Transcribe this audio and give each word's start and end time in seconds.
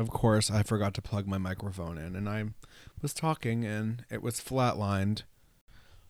of 0.00 0.08
course, 0.08 0.50
I 0.50 0.62
forgot 0.62 0.94
to 0.94 1.02
plug 1.02 1.26
my 1.26 1.36
microphone 1.36 1.98
in 1.98 2.16
and 2.16 2.26
I 2.26 2.46
was 3.02 3.12
talking 3.12 3.66
and 3.66 4.02
it 4.10 4.22
was 4.22 4.40
flatlined. 4.40 5.24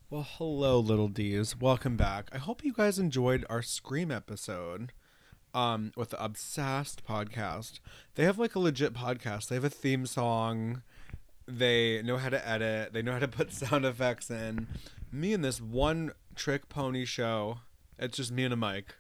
Well, 0.09 0.25
hello, 0.29 0.79
little 0.79 1.09
D's. 1.09 1.59
Welcome 1.61 1.97
back. 1.97 2.31
I 2.33 2.39
hope 2.39 2.65
you 2.65 2.73
guys 2.73 3.01
enjoyed 3.01 3.45
our 3.51 3.63
Scream 3.63 4.13
episode 4.13 4.93
um, 5.53 5.91
with 5.97 6.11
the 6.11 6.25
Obsessed 6.25 7.05
podcast. 7.05 7.81
They 8.15 8.23
have 8.23 8.39
like 8.39 8.55
a 8.55 8.61
legit 8.61 8.95
podcast, 8.95 9.49
they 9.49 9.57
have 9.57 9.65
a 9.65 9.71
theme 9.71 10.07
song, 10.07 10.83
they 11.49 12.01
know 12.03 12.17
how 12.17 12.29
to 12.29 12.49
edit, 12.49 12.93
they 12.93 13.03
know 13.03 13.15
how 13.15 13.19
to 13.19 13.27
put 13.27 13.53
sound 13.53 13.85
effects 13.85 14.31
in. 14.31 14.69
Me 15.11 15.33
and 15.33 15.45
this 15.45 15.61
one 15.61 16.13
trick 16.37 16.69
pony 16.69 17.05
show, 17.05 17.59
it's 17.99 18.19
just 18.19 18.31
me 18.31 18.45
and 18.45 18.55
a 18.55 18.57
mic 18.57 18.95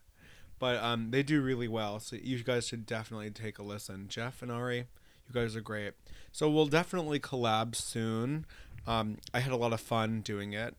but 0.60 0.76
um, 0.76 1.10
they 1.10 1.24
do 1.24 1.40
really 1.42 1.66
well. 1.66 1.98
So 1.98 2.16
you 2.22 2.44
guys 2.44 2.68
should 2.68 2.86
definitely 2.86 3.30
take 3.30 3.58
a 3.58 3.64
listen. 3.64 4.06
Jeff 4.08 4.42
and 4.42 4.52
Ari, 4.52 4.76
you 4.76 5.34
guys 5.34 5.56
are 5.56 5.60
great. 5.60 5.94
So 6.30 6.48
we'll 6.48 6.66
definitely 6.66 7.18
collab 7.18 7.74
soon. 7.74 8.46
Um, 8.86 9.18
I 9.34 9.40
had 9.40 9.52
a 9.52 9.56
lot 9.56 9.72
of 9.72 9.80
fun 9.80 10.20
doing 10.20 10.52
it. 10.52 10.76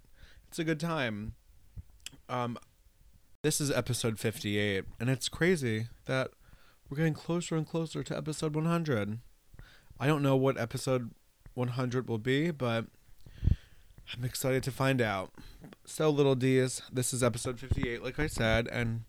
It's 0.48 0.60
a 0.60 0.64
good 0.64 0.80
time. 0.80 1.34
Um, 2.30 2.58
this 3.42 3.60
is 3.60 3.72
episode 3.72 4.20
58, 4.20 4.86
and 5.00 5.10
it's 5.10 5.28
crazy 5.28 5.88
that 6.06 6.30
we're 6.88 6.98
getting 6.98 7.14
closer 7.16 7.56
and 7.56 7.68
closer 7.68 8.04
to 8.04 8.16
episode 8.16 8.54
100. 8.54 9.18
I 10.00 10.08
don't 10.08 10.22
know 10.22 10.36
what 10.36 10.60
episode 10.60 11.12
100 11.56 12.08
will 12.08 12.20
be, 12.20 12.52
but 12.52 12.86
I'm 14.16 14.24
excited 14.24 14.62
to 14.64 14.72
find 14.72 15.02
out. 15.02 15.32
So, 15.86 16.10
little 16.10 16.36
D's, 16.36 16.82
this 16.92 17.14
is 17.14 17.24
episode 17.24 17.60
58, 17.60 18.04
like 18.04 18.20
I 18.20 18.28
said, 18.28 18.68
and 18.68 19.06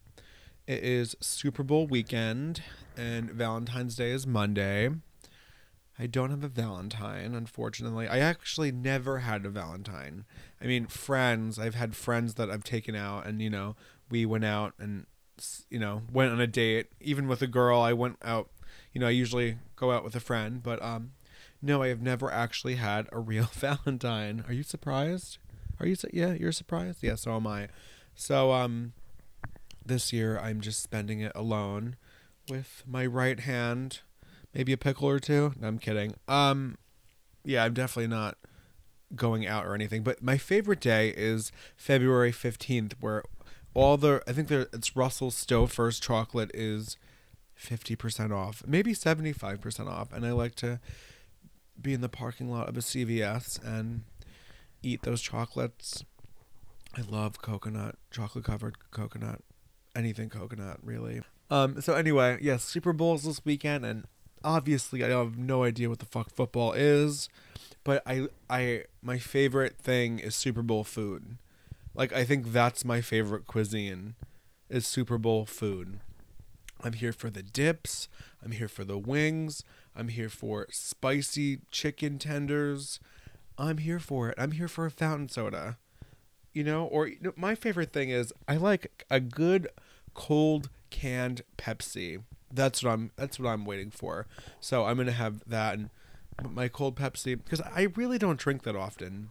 it 0.66 0.82
is 0.82 1.16
Super 1.20 1.62
Bowl 1.62 1.86
weekend, 1.86 2.62
and 2.96 3.30
Valentine's 3.30 3.96
Day 3.96 4.10
is 4.10 4.26
Monday. 4.26 4.90
I 5.98 6.06
don't 6.06 6.30
have 6.30 6.44
a 6.44 6.48
Valentine, 6.48 7.34
unfortunately. 7.34 8.08
I 8.08 8.18
actually 8.18 8.72
never 8.72 9.18
had 9.18 9.44
a 9.44 9.50
Valentine. 9.50 10.24
I 10.60 10.66
mean, 10.66 10.86
friends, 10.86 11.58
I've 11.58 11.74
had 11.74 11.94
friends 11.94 12.34
that 12.34 12.50
I've 12.50 12.64
taken 12.64 12.94
out, 12.94 13.26
and, 13.26 13.42
you 13.42 13.50
know, 13.50 13.76
we 14.10 14.24
went 14.24 14.44
out 14.44 14.74
and, 14.78 15.06
you 15.68 15.78
know, 15.78 16.02
went 16.12 16.32
on 16.32 16.40
a 16.40 16.46
date. 16.46 16.86
Even 17.00 17.28
with 17.28 17.42
a 17.42 17.46
girl, 17.46 17.80
I 17.80 17.92
went 17.92 18.16
out, 18.22 18.48
you 18.92 19.00
know, 19.00 19.06
I 19.06 19.10
usually 19.10 19.58
go 19.76 19.90
out 19.90 20.04
with 20.04 20.14
a 20.14 20.20
friend, 20.20 20.62
but, 20.62 20.82
um, 20.82 21.12
no, 21.60 21.82
I 21.82 21.88
have 21.88 22.02
never 22.02 22.30
actually 22.30 22.76
had 22.76 23.08
a 23.12 23.18
real 23.18 23.44
Valentine. 23.52 24.44
Are 24.46 24.52
you 24.52 24.62
surprised? 24.62 25.38
Are 25.78 25.86
you, 25.86 25.96
yeah, 26.12 26.32
you're 26.32 26.52
surprised? 26.52 27.02
Yeah, 27.02 27.16
so 27.16 27.36
am 27.36 27.46
I. 27.46 27.68
So, 28.14 28.52
um, 28.52 28.92
this 29.84 30.12
year 30.12 30.38
I'm 30.38 30.60
just 30.60 30.82
spending 30.82 31.20
it 31.20 31.32
alone 31.34 31.96
with 32.48 32.82
my 32.86 33.06
right 33.06 33.40
hand, 33.40 34.00
maybe 34.54 34.72
a 34.72 34.76
pickle 34.76 35.08
or 35.08 35.18
two. 35.18 35.54
No, 35.60 35.68
I'm 35.68 35.78
kidding. 35.78 36.14
Um, 36.28 36.76
yeah, 37.44 37.64
I'm 37.64 37.74
definitely 37.74 38.08
not 38.08 38.38
going 39.14 39.46
out 39.46 39.66
or 39.66 39.74
anything. 39.74 40.02
But 40.02 40.22
my 40.22 40.38
favorite 40.38 40.80
day 40.80 41.12
is 41.16 41.52
February 41.76 42.32
15th, 42.32 42.94
where 43.00 43.22
all 43.74 43.96
the 43.96 44.22
I 44.26 44.32
think 44.32 44.48
there 44.48 44.66
it's 44.72 44.96
Russell 44.96 45.30
Stover's 45.30 45.98
chocolate 45.98 46.50
is 46.54 46.96
50% 47.58 48.34
off, 48.34 48.62
maybe 48.66 48.92
75% 48.92 49.88
off, 49.88 50.12
and 50.12 50.26
I 50.26 50.32
like 50.32 50.54
to 50.56 50.80
be 51.80 51.92
in 51.92 52.00
the 52.00 52.08
parking 52.08 52.50
lot 52.50 52.68
of 52.68 52.76
a 52.76 52.80
CVS 52.80 53.62
and 53.64 54.02
eat 54.82 55.02
those 55.02 55.22
chocolates. 55.22 56.04
I 56.96 57.02
love 57.02 57.40
coconut, 57.40 57.96
chocolate 58.10 58.44
covered 58.44 58.90
coconut 58.90 59.40
anything 59.94 60.28
coconut 60.28 60.78
really. 60.82 61.22
Um. 61.50 61.80
So 61.80 61.94
anyway, 61.94 62.38
yes, 62.40 62.64
Super 62.64 62.92
Bowl's 62.92 63.24
this 63.24 63.44
weekend, 63.44 63.84
and 63.84 64.04
obviously 64.44 65.04
I 65.04 65.08
have 65.08 65.36
no 65.36 65.64
idea 65.64 65.88
what 65.88 65.98
the 65.98 66.06
fuck 66.06 66.30
football 66.30 66.72
is, 66.72 67.28
but 67.84 68.02
I 68.06 68.28
I 68.48 68.84
my 69.02 69.18
favorite 69.18 69.78
thing 69.78 70.18
is 70.18 70.34
Super 70.34 70.62
Bowl 70.62 70.84
food. 70.84 71.36
Like 71.94 72.12
I 72.12 72.24
think 72.24 72.52
that's 72.52 72.84
my 72.84 73.00
favorite 73.00 73.46
cuisine, 73.46 74.14
is 74.68 74.86
Super 74.86 75.18
Bowl 75.18 75.44
food. 75.44 76.00
I'm 76.84 76.94
here 76.94 77.12
for 77.12 77.30
the 77.30 77.42
dips. 77.42 78.08
I'm 78.44 78.52
here 78.52 78.66
for 78.68 78.84
the 78.84 78.98
wings. 78.98 79.62
I'm 79.94 80.08
here 80.08 80.28
for 80.28 80.66
spicy 80.70 81.60
chicken 81.70 82.18
tenders. 82.18 82.98
I'm 83.56 83.78
here 83.78 84.00
for 84.00 84.30
it. 84.30 84.34
I'm 84.38 84.52
here 84.52 84.66
for 84.66 84.86
a 84.86 84.90
fountain 84.90 85.28
soda 85.28 85.76
you 86.52 86.64
know 86.64 86.84
or 86.84 87.06
you 87.06 87.16
know, 87.20 87.32
my 87.36 87.54
favorite 87.54 87.92
thing 87.92 88.10
is 88.10 88.32
i 88.48 88.56
like 88.56 89.04
a 89.10 89.20
good 89.20 89.68
cold 90.14 90.70
canned 90.90 91.42
pepsi. 91.56 92.22
That's 92.52 92.82
what 92.82 92.92
i'm 92.92 93.10
that's 93.16 93.38
what 93.38 93.48
i'm 93.48 93.64
waiting 93.64 93.90
for. 93.90 94.26
So 94.60 94.84
i'm 94.84 94.96
gonna 94.96 95.12
have 95.12 95.42
that 95.46 95.74
and 95.74 95.90
my 96.50 96.68
cold 96.68 96.96
pepsi 96.96 97.42
because 97.42 97.60
i 97.60 97.88
really 97.96 98.18
don't 98.18 98.38
drink 98.38 98.62
that 98.62 98.76
often. 98.76 99.30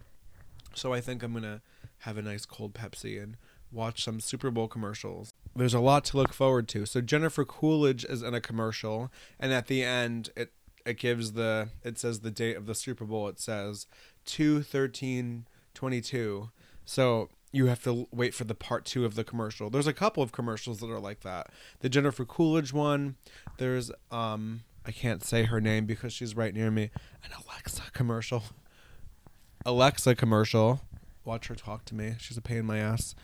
So 0.74 0.92
i 0.92 1.00
think 1.00 1.22
i'm 1.22 1.32
gonna 1.32 1.62
have 2.00 2.16
a 2.16 2.22
nice 2.22 2.44
cold 2.44 2.74
pepsi 2.74 3.22
and 3.22 3.36
watch 3.70 4.04
some 4.04 4.20
super 4.20 4.50
bowl 4.50 4.68
commercials. 4.68 5.32
There's 5.54 5.74
a 5.74 5.80
lot 5.80 6.04
to 6.06 6.16
look 6.16 6.32
forward 6.32 6.68
to. 6.68 6.84
So 6.86 7.00
jennifer 7.00 7.44
coolidge 7.44 8.04
is 8.04 8.22
in 8.22 8.34
a 8.34 8.40
commercial 8.40 9.10
and 9.38 9.52
at 9.52 9.66
the 9.66 9.84
end 9.84 10.30
it 10.36 10.52
it 10.84 10.98
gives 10.98 11.32
the 11.32 11.68
it 11.84 11.98
says 11.98 12.20
the 12.20 12.30
date 12.30 12.56
of 12.56 12.66
the 12.66 12.74
super 12.74 13.04
bowl. 13.04 13.28
It 13.28 13.38
says 13.40 13.86
2 14.24 14.62
13 14.62 15.46
22 15.74 16.50
so 16.84 17.28
you 17.52 17.66
have 17.66 17.82
to 17.84 18.08
wait 18.10 18.34
for 18.34 18.44
the 18.44 18.54
part 18.54 18.84
two 18.84 19.04
of 19.04 19.14
the 19.14 19.24
commercial. 19.24 19.68
There's 19.70 19.86
a 19.86 19.92
couple 19.92 20.22
of 20.22 20.32
commercials 20.32 20.80
that 20.80 20.90
are 20.90 20.98
like 20.98 21.20
that. 21.20 21.50
The 21.80 21.88
Jennifer 21.88 22.24
Coolidge 22.24 22.72
one. 22.72 23.16
There's 23.58 23.90
um 24.10 24.62
I 24.84 24.90
can't 24.90 25.22
say 25.22 25.44
her 25.44 25.60
name 25.60 25.86
because 25.86 26.12
she's 26.12 26.34
right 26.34 26.54
near 26.54 26.70
me. 26.70 26.90
An 27.24 27.30
Alexa 27.44 27.82
commercial. 27.92 28.42
Alexa 29.66 30.14
commercial. 30.16 30.80
Watch 31.24 31.46
her 31.48 31.54
talk 31.54 31.84
to 31.84 31.94
me. 31.94 32.14
She's 32.18 32.36
a 32.36 32.42
pain 32.42 32.58
in 32.58 32.66
my 32.66 32.78
ass. 32.78 33.14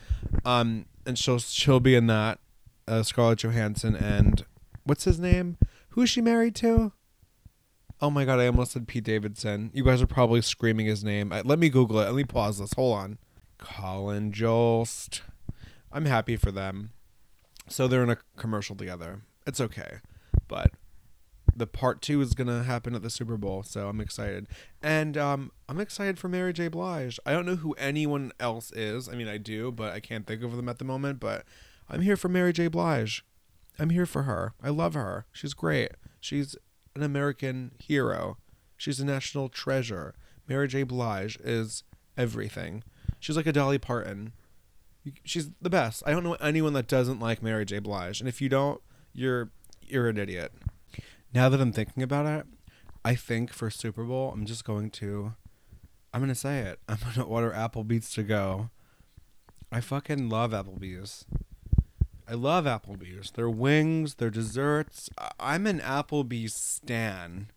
Um 0.44 0.84
and 1.06 1.18
she'll 1.18 1.38
she'll 1.38 1.80
be 1.80 1.94
in 1.94 2.06
that. 2.06 2.38
Uh, 2.86 3.02
Scarlett 3.02 3.40
Johansson 3.40 3.96
and 3.96 4.44
what's 4.84 5.04
his 5.04 5.18
name? 5.18 5.58
Who 5.90 6.02
is 6.02 6.10
she 6.10 6.20
married 6.20 6.54
to? 6.56 6.92
Oh 8.00 8.10
my 8.10 8.24
god, 8.24 8.38
I 8.38 8.46
almost 8.46 8.72
said 8.72 8.86
Pete 8.86 9.04
Davidson. 9.04 9.70
You 9.74 9.84
guys 9.84 10.00
are 10.00 10.06
probably 10.06 10.40
screaming 10.40 10.86
his 10.86 11.02
name. 11.02 11.30
Let 11.44 11.58
me 11.58 11.68
Google 11.68 11.98
it. 11.98 12.04
Let 12.04 12.14
me 12.14 12.24
pause 12.24 12.58
this. 12.58 12.72
Hold 12.74 12.96
on. 12.96 13.18
Colin 13.58 14.32
Jost. 14.32 15.22
I'm 15.92 16.04
happy 16.06 16.36
for 16.36 16.50
them. 16.52 16.90
So 17.68 17.86
they're 17.86 18.02
in 18.02 18.10
a 18.10 18.18
commercial 18.36 18.76
together. 18.76 19.22
It's 19.46 19.60
okay. 19.60 19.98
But 20.46 20.72
the 21.54 21.66
part 21.66 22.00
two 22.00 22.20
is 22.20 22.34
gonna 22.34 22.62
happen 22.62 22.94
at 22.94 23.02
the 23.02 23.10
Super 23.10 23.36
Bowl, 23.36 23.62
so 23.62 23.88
I'm 23.88 24.00
excited. 24.00 24.46
And 24.82 25.16
um, 25.16 25.50
I'm 25.68 25.80
excited 25.80 26.18
for 26.18 26.28
Mary 26.28 26.52
J. 26.52 26.68
Blige. 26.68 27.18
I 27.26 27.32
don't 27.32 27.46
know 27.46 27.56
who 27.56 27.72
anyone 27.74 28.32
else 28.38 28.72
is. 28.72 29.08
I 29.08 29.14
mean, 29.14 29.28
I 29.28 29.38
do, 29.38 29.72
but 29.72 29.92
I 29.92 30.00
can't 30.00 30.26
think 30.26 30.42
of 30.42 30.56
them 30.56 30.68
at 30.68 30.78
the 30.78 30.84
moment. 30.84 31.20
But 31.20 31.44
I'm 31.88 32.02
here 32.02 32.16
for 32.16 32.28
Mary 32.28 32.52
J. 32.52 32.68
Blige. 32.68 33.24
I'm 33.78 33.90
here 33.90 34.06
for 34.06 34.22
her. 34.22 34.54
I 34.62 34.70
love 34.70 34.94
her. 34.94 35.26
She's 35.32 35.54
great. 35.54 35.92
She's 36.20 36.56
an 36.94 37.02
American 37.02 37.72
hero. 37.78 38.38
She's 38.76 39.00
a 39.00 39.04
national 39.04 39.48
treasure. 39.48 40.14
Mary 40.48 40.68
J. 40.68 40.82
Blige 40.82 41.38
is 41.42 41.82
everything. 42.16 42.82
She's 43.20 43.36
like 43.36 43.46
a 43.46 43.52
Dolly 43.52 43.78
Parton. 43.78 44.32
She's 45.24 45.50
the 45.60 45.70
best. 45.70 46.02
I 46.06 46.10
don't 46.10 46.24
know 46.24 46.34
anyone 46.34 46.72
that 46.74 46.86
doesn't 46.86 47.20
like 47.20 47.42
Mary 47.42 47.64
J. 47.64 47.78
Blige, 47.78 48.20
and 48.20 48.28
if 48.28 48.40
you 48.40 48.48
don't, 48.48 48.80
you're 49.12 49.50
you're 49.80 50.08
an 50.08 50.18
idiot. 50.18 50.52
Now 51.32 51.48
that 51.48 51.60
I'm 51.60 51.72
thinking 51.72 52.02
about 52.02 52.26
it, 52.26 52.46
I 53.04 53.14
think 53.14 53.52
for 53.52 53.70
Super 53.70 54.04
Bowl, 54.04 54.30
I'm 54.32 54.44
just 54.44 54.64
going 54.64 54.90
to, 54.92 55.34
I'm 56.12 56.20
gonna 56.20 56.34
say 56.34 56.60
it. 56.60 56.78
I'm 56.88 56.98
gonna 57.14 57.26
order 57.26 57.50
Applebee's 57.50 58.10
to 58.12 58.22
go. 58.22 58.70
I 59.70 59.80
fucking 59.80 60.28
love 60.28 60.52
Applebee's. 60.52 61.24
I 62.28 62.34
love 62.34 62.66
Applebee's. 62.66 63.30
Their 63.30 63.48
wings, 63.48 64.16
their 64.16 64.30
desserts. 64.30 65.08
I'm 65.40 65.66
an 65.66 65.80
Applebee's 65.80 66.54
stan. 66.54 67.50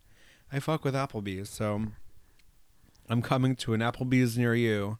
I 0.50 0.60
fuck 0.60 0.84
with 0.84 0.94
Applebee's, 0.94 1.50
so 1.50 1.86
I'm 3.08 3.22
coming 3.22 3.56
to 3.56 3.74
an 3.74 3.80
Applebee's 3.80 4.38
near 4.38 4.54
you 4.54 4.98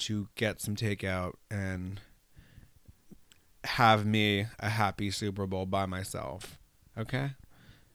to 0.00 0.28
get 0.34 0.60
some 0.60 0.76
takeout 0.76 1.34
and 1.50 2.00
have 3.64 4.06
me 4.06 4.46
a 4.58 4.70
happy 4.70 5.10
Super 5.10 5.46
Bowl 5.46 5.66
by 5.66 5.86
myself. 5.86 6.58
Okay? 6.98 7.32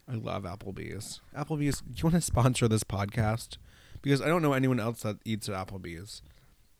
I 0.07 0.13
love 0.13 0.43
Applebee's. 0.43 1.21
Applebee's, 1.35 1.81
do 1.81 1.93
you 1.97 2.03
want 2.03 2.15
to 2.15 2.21
sponsor 2.21 2.67
this 2.67 2.83
podcast? 2.83 3.57
Because 4.01 4.21
I 4.21 4.27
don't 4.27 4.41
know 4.41 4.53
anyone 4.53 4.79
else 4.79 5.01
that 5.01 5.17
eats 5.25 5.49
at 5.49 5.67
Applebee's. 5.67 6.21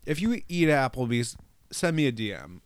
If 0.06 0.22
you 0.22 0.42
eat 0.48 0.70
at 0.70 0.92
Applebee's, 0.94 1.36
send 1.72 1.96
me 1.96 2.06
a 2.08 2.12
DM. 2.12 2.62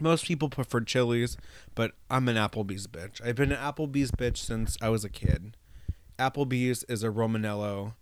Most 0.00 0.26
people 0.26 0.48
prefer 0.48 0.80
Chili's, 0.80 1.36
but 1.74 1.92
I'm 2.10 2.28
an 2.28 2.36
Applebee's 2.36 2.86
bitch. 2.86 3.24
I've 3.24 3.36
been 3.36 3.52
an 3.52 3.58
Applebee's 3.58 4.10
bitch 4.10 4.38
since 4.38 4.76
I 4.80 4.88
was 4.88 5.04
a 5.04 5.10
kid. 5.10 5.56
Applebee's 6.18 6.84
is 6.84 7.02
a 7.02 7.08
Romanello 7.08 7.94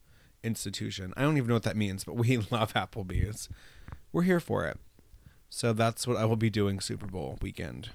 institution. 0.44 1.12
I 1.16 1.22
don't 1.22 1.36
even 1.36 1.48
know 1.48 1.54
what 1.54 1.62
that 1.64 1.76
means, 1.76 2.04
but 2.04 2.16
we 2.16 2.36
love 2.50 2.74
Applebee's. 2.74 3.48
We're 4.12 4.22
here 4.22 4.40
for 4.40 4.66
it. 4.66 4.78
So 5.48 5.72
that's 5.72 6.06
what 6.06 6.16
I 6.16 6.24
will 6.24 6.36
be 6.36 6.50
doing 6.50 6.80
Super 6.80 7.06
Bowl 7.06 7.38
weekend. 7.40 7.90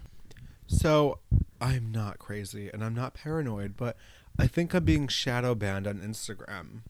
So 0.68 1.20
I'm 1.60 1.92
not 1.92 2.20
crazy 2.20 2.70
and 2.72 2.84
I'm 2.84 2.94
not 2.94 3.14
paranoid, 3.14 3.76
but 3.76 3.98
I 4.38 4.48
think 4.48 4.74
I'm 4.74 4.86
being 4.86 5.08
shadow 5.08 5.56
banned 5.56 5.88
on 5.88 6.00
Instagram. 6.00 6.82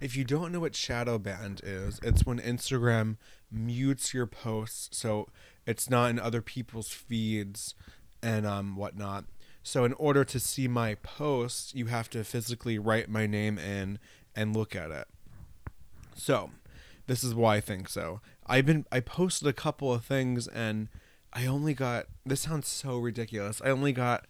If 0.00 0.16
you 0.16 0.24
don't 0.24 0.52
know 0.52 0.60
what 0.60 0.74
shadow 0.74 1.18
banned 1.18 1.60
is, 1.64 2.00
it's 2.02 2.26
when 2.26 2.40
Instagram 2.40 3.16
mutes 3.50 4.12
your 4.12 4.26
posts 4.26 4.96
so 4.96 5.28
it's 5.66 5.88
not 5.88 6.10
in 6.10 6.18
other 6.18 6.42
people's 6.42 6.88
feeds 6.88 7.74
and 8.22 8.46
um 8.46 8.76
whatnot. 8.76 9.24
So 9.62 9.84
in 9.84 9.92
order 9.94 10.24
to 10.24 10.40
see 10.40 10.66
my 10.66 10.96
posts, 10.96 11.74
you 11.74 11.86
have 11.86 12.10
to 12.10 12.24
physically 12.24 12.78
write 12.78 13.08
my 13.08 13.26
name 13.26 13.58
in 13.58 13.98
and 14.34 14.56
look 14.56 14.74
at 14.74 14.90
it. 14.90 15.08
So, 16.14 16.50
this 17.06 17.24
is 17.24 17.34
why 17.34 17.56
I 17.56 17.60
think 17.60 17.88
so. 17.88 18.20
I've 18.46 18.66
been 18.66 18.86
I 18.90 19.00
posted 19.00 19.48
a 19.48 19.52
couple 19.52 19.92
of 19.92 20.04
things 20.04 20.48
and 20.48 20.88
I 21.32 21.46
only 21.46 21.74
got 21.74 22.06
this 22.24 22.40
sounds 22.40 22.68
so 22.68 22.98
ridiculous. 22.98 23.62
I 23.64 23.70
only 23.70 23.92
got 23.92 24.26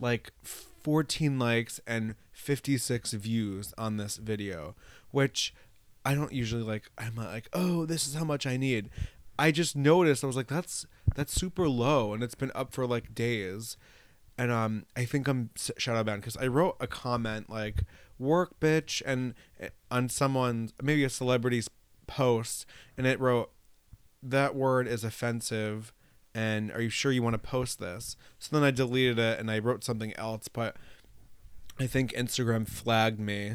like 0.00 0.32
14 0.42 1.38
likes 1.38 1.80
and 1.86 2.14
56 2.32 3.12
views 3.14 3.74
on 3.76 3.96
this 3.96 4.16
video, 4.16 4.74
which 5.10 5.54
I 6.04 6.14
don't 6.14 6.32
usually 6.32 6.62
like 6.62 6.90
I'm 6.96 7.14
not 7.14 7.26
like, 7.32 7.48
"Oh, 7.52 7.86
this 7.86 8.06
is 8.06 8.14
how 8.14 8.24
much 8.24 8.46
I 8.46 8.56
need." 8.56 8.90
I 9.38 9.50
just 9.50 9.76
noticed 9.76 10.24
I 10.24 10.28
was 10.28 10.36
like, 10.36 10.46
"That's 10.46 10.86
that's 11.14 11.34
super 11.34 11.68
low 11.68 12.14
and 12.14 12.22
it's 12.22 12.34
been 12.34 12.52
up 12.54 12.72
for 12.72 12.86
like 12.86 13.14
days." 13.14 13.76
And 14.38 14.50
um 14.50 14.86
I 14.96 15.04
think 15.04 15.28
I'm 15.28 15.50
shadow 15.56 16.04
banned 16.04 16.22
cuz 16.22 16.36
I 16.36 16.46
wrote 16.46 16.76
a 16.80 16.86
comment 16.86 17.50
like 17.50 17.82
work 18.18 18.58
bitch 18.60 19.02
and 19.04 19.34
eh, 19.60 19.68
on 19.90 20.08
someone's 20.08 20.72
maybe 20.82 21.04
a 21.04 21.10
celebrity's 21.10 21.68
post 22.06 22.66
and 22.96 23.06
it 23.06 23.20
wrote 23.20 23.50
that 24.22 24.54
word 24.54 24.86
is 24.86 25.04
offensive 25.04 25.92
and 26.34 26.70
are 26.72 26.82
you 26.82 26.90
sure 26.90 27.12
you 27.12 27.22
want 27.22 27.34
to 27.34 27.38
post 27.38 27.80
this? 27.80 28.14
So 28.38 28.54
then 28.54 28.66
I 28.66 28.70
deleted 28.70 29.18
it 29.18 29.38
and 29.38 29.50
I 29.50 29.58
wrote 29.58 29.82
something 29.82 30.14
else, 30.16 30.48
but 30.48 30.76
I 31.80 31.86
think 31.86 32.12
Instagram 32.12 32.68
flagged 32.68 33.18
me 33.18 33.54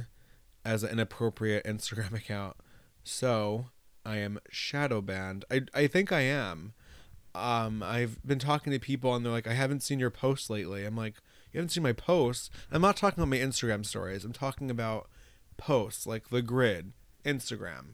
as 0.65 0.83
an 0.83 0.89
inappropriate 0.89 1.63
Instagram 1.63 2.13
account. 2.17 2.55
So 3.03 3.67
I 4.03 4.17
am 4.17 4.39
shadow 4.49 4.99
banned. 4.99 5.45
I, 5.51 5.61
I 5.75 5.85
think 5.85 6.11
I 6.11 6.21
am. 6.21 6.73
Um, 7.35 7.83
I've 7.83 8.21
been 8.25 8.39
talking 8.39 8.73
to 8.73 8.79
people 8.79 9.13
and 9.13 9.23
they're 9.23 9.31
like, 9.31 9.47
I 9.47 9.53
haven't 9.53 9.83
seen 9.83 9.99
your 9.99 10.09
posts 10.09 10.49
lately. 10.49 10.83
I'm 10.83 10.97
like, 10.97 11.15
you 11.51 11.59
haven't 11.59 11.69
seen 11.69 11.83
my 11.83 11.93
posts? 11.93 12.49
I'm 12.71 12.81
not 12.81 12.97
talking 12.97 13.21
about 13.21 13.29
my 13.29 13.37
Instagram 13.37 13.85
stories. 13.85 14.23
I'm 14.23 14.33
talking 14.33 14.71
about 14.71 15.09
posts 15.57 16.07
like 16.07 16.29
the 16.29 16.41
grid, 16.41 16.93
Instagram. 17.25 17.93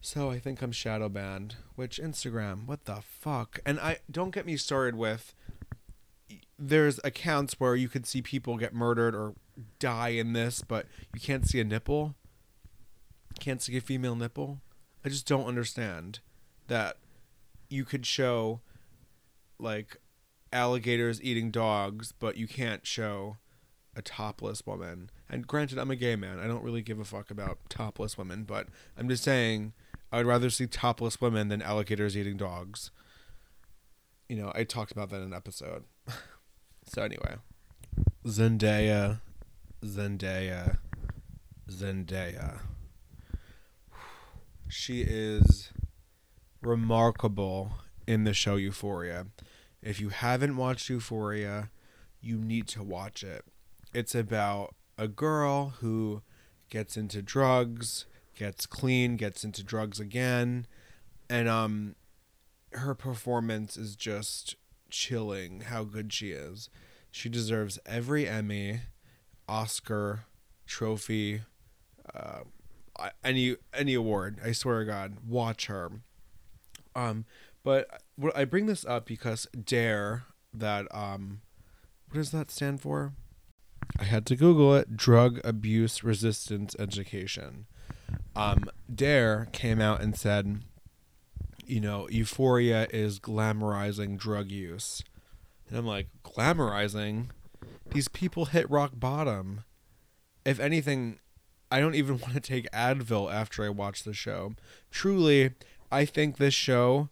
So 0.00 0.30
I 0.30 0.38
think 0.38 0.60
I'm 0.60 0.72
shadow 0.72 1.08
banned. 1.08 1.56
Which 1.76 2.00
Instagram? 2.00 2.66
What 2.66 2.84
the 2.84 3.02
fuck? 3.02 3.60
And 3.64 3.78
I 3.80 3.98
don't 4.10 4.34
get 4.34 4.46
me 4.46 4.56
started 4.56 4.96
with. 4.96 5.34
There's 6.58 7.00
accounts 7.04 7.58
where 7.58 7.74
you 7.74 7.88
could 7.88 8.06
see 8.06 8.20
people 8.20 8.56
get 8.56 8.74
murdered 8.74 9.14
or 9.14 9.34
die 9.78 10.10
in 10.10 10.32
this, 10.32 10.62
but 10.62 10.86
you 11.14 11.20
can't 11.20 11.46
see 11.46 11.60
a 11.60 11.64
nipple. 11.64 12.14
Can't 13.38 13.62
see 13.62 13.76
a 13.76 13.80
female 13.80 14.16
nipple. 14.16 14.60
I 15.04 15.08
just 15.08 15.26
don't 15.26 15.46
understand 15.46 16.20
that 16.68 16.96
you 17.68 17.84
could 17.84 18.06
show 18.06 18.60
like 19.58 19.98
alligators 20.52 21.22
eating 21.22 21.50
dogs, 21.50 22.12
but 22.12 22.36
you 22.36 22.46
can't 22.46 22.86
show 22.86 23.38
a 23.94 24.02
topless 24.02 24.66
woman. 24.66 25.10
And 25.28 25.46
granted, 25.46 25.78
I'm 25.78 25.90
a 25.90 25.96
gay 25.96 26.16
man. 26.16 26.38
I 26.38 26.46
don't 26.46 26.62
really 26.62 26.82
give 26.82 26.98
a 26.98 27.04
fuck 27.04 27.30
about 27.30 27.58
topless 27.68 28.16
women, 28.16 28.44
but 28.44 28.68
I'm 28.96 29.08
just 29.08 29.22
saying 29.22 29.72
I 30.10 30.18
would 30.18 30.26
rather 30.26 30.50
see 30.50 30.66
topless 30.66 31.20
women 31.20 31.48
than 31.48 31.62
alligators 31.62 32.16
eating 32.16 32.36
dogs. 32.36 32.90
You 34.28 34.36
know, 34.36 34.52
I 34.54 34.64
talked 34.64 34.92
about 34.92 35.10
that 35.10 35.16
in 35.16 35.24
an 35.24 35.34
episode. 35.34 35.84
so 36.86 37.02
anyway, 37.02 37.36
Zendaya, 38.26 39.20
Zendaya, 39.84 40.78
Zendaya. 41.70 42.60
She 44.68 45.02
is 45.02 45.70
remarkable 46.62 47.72
in 48.06 48.24
the 48.24 48.32
show 48.32 48.56
Euphoria. 48.56 49.26
If 49.82 50.00
you 50.00 50.10
haven't 50.10 50.56
watched 50.56 50.88
Euphoria, 50.88 51.70
you 52.20 52.38
need 52.38 52.68
to 52.68 52.82
watch 52.82 53.22
it. 53.24 53.44
It's 53.92 54.14
about 54.14 54.74
a 54.96 55.08
girl 55.08 55.74
who 55.80 56.22
gets 56.70 56.96
into 56.96 57.20
drugs 57.20 58.06
gets 58.36 58.66
clean, 58.66 59.16
gets 59.16 59.44
into 59.44 59.62
drugs 59.62 60.00
again, 60.00 60.66
and 61.28 61.48
um, 61.48 61.94
her 62.72 62.94
performance 62.94 63.76
is 63.76 63.96
just 63.96 64.56
chilling. 64.90 65.62
How 65.62 65.84
good 65.84 66.12
she 66.12 66.32
is. 66.32 66.68
She 67.10 67.28
deserves 67.28 67.78
every 67.84 68.26
Emmy, 68.26 68.80
Oscar, 69.48 70.24
trophy, 70.66 71.42
uh, 72.14 72.40
any 73.24 73.56
any 73.74 73.94
award. 73.94 74.38
I 74.44 74.52
swear 74.52 74.80
to 74.80 74.86
God, 74.86 75.18
watch 75.26 75.66
her. 75.66 75.90
Um, 76.94 77.24
but 77.62 78.01
I 78.34 78.44
bring 78.44 78.66
this 78.66 78.84
up 78.84 79.06
because 79.06 79.46
Dare 79.64 80.24
that 80.54 80.86
um, 80.94 81.40
what 82.08 82.16
does 82.18 82.30
that 82.30 82.50
stand 82.50 82.80
for? 82.80 83.12
I 83.98 84.04
had 84.04 84.26
to 84.26 84.36
Google 84.36 84.74
it. 84.74 84.96
Drug 84.96 85.40
Abuse 85.44 86.04
Resistance 86.04 86.76
Education 86.78 87.66
um, 88.34 88.70
Dare 88.92 89.48
came 89.52 89.80
out 89.80 90.00
and 90.00 90.16
said, 90.16 90.62
you 91.66 91.80
know, 91.80 92.08
Euphoria 92.10 92.86
is 92.90 93.20
glamorizing 93.20 94.18
drug 94.18 94.50
use. 94.50 95.02
And 95.68 95.78
I'm 95.78 95.86
like, 95.86 96.08
glamorizing? 96.24 97.28
These 97.90 98.08
people 98.08 98.46
hit 98.46 98.70
rock 98.70 98.92
bottom. 98.94 99.64
If 100.44 100.58
anything, 100.58 101.18
I 101.70 101.80
don't 101.80 101.94
even 101.94 102.18
want 102.20 102.34
to 102.34 102.40
take 102.40 102.70
Advil 102.72 103.32
after 103.32 103.64
I 103.64 103.68
watch 103.68 104.02
the 104.02 104.14
show. 104.14 104.54
Truly, 104.90 105.52
I 105.90 106.04
think 106.04 106.36
this 106.36 106.54
show 106.54 107.08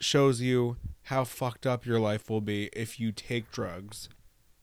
shows 0.00 0.40
you 0.40 0.76
how 1.04 1.24
fucked 1.24 1.66
up 1.66 1.86
your 1.86 2.00
life 2.00 2.30
will 2.30 2.40
be 2.40 2.70
if 2.72 2.98
you 2.98 3.12
take 3.12 3.50
drugs. 3.50 4.08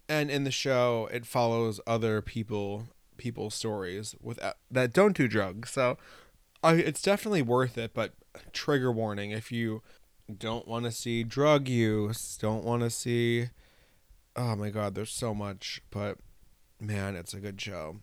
And 0.10 0.30
in 0.30 0.44
the 0.44 0.52
show, 0.52 1.08
it 1.12 1.26
follows 1.26 1.80
other 1.88 2.22
people 2.22 2.88
people's 3.18 3.54
stories 3.54 4.16
with 4.20 4.42
uh, 4.44 4.54
that 4.70 4.94
don't 4.94 5.16
do 5.16 5.28
drugs. 5.28 5.72
So 5.72 5.98
I, 6.64 6.74
it's 6.74 7.02
definitely 7.02 7.44
worth 7.44 7.78
it, 7.78 7.94
but 7.94 8.14
trigger 8.52 8.92
warning 8.92 9.32
if 9.32 9.52
you 9.52 9.84
don't 10.38 10.68
want 10.68 10.86
to 10.86 10.92
see 10.92 11.24
drug 11.24 11.68
use, 11.68 12.38
don't 12.38 12.64
want 12.64 12.82
to 12.82 12.90
see 12.90 13.50
oh 14.36 14.56
my 14.56 14.70
god, 14.70 14.96
there's 14.96 15.12
so 15.12 15.34
much, 15.34 15.82
but 15.92 16.18
man, 16.80 17.16
it's 17.16 17.34
a 17.34 17.40
good 17.40 17.60
show. 17.60 17.98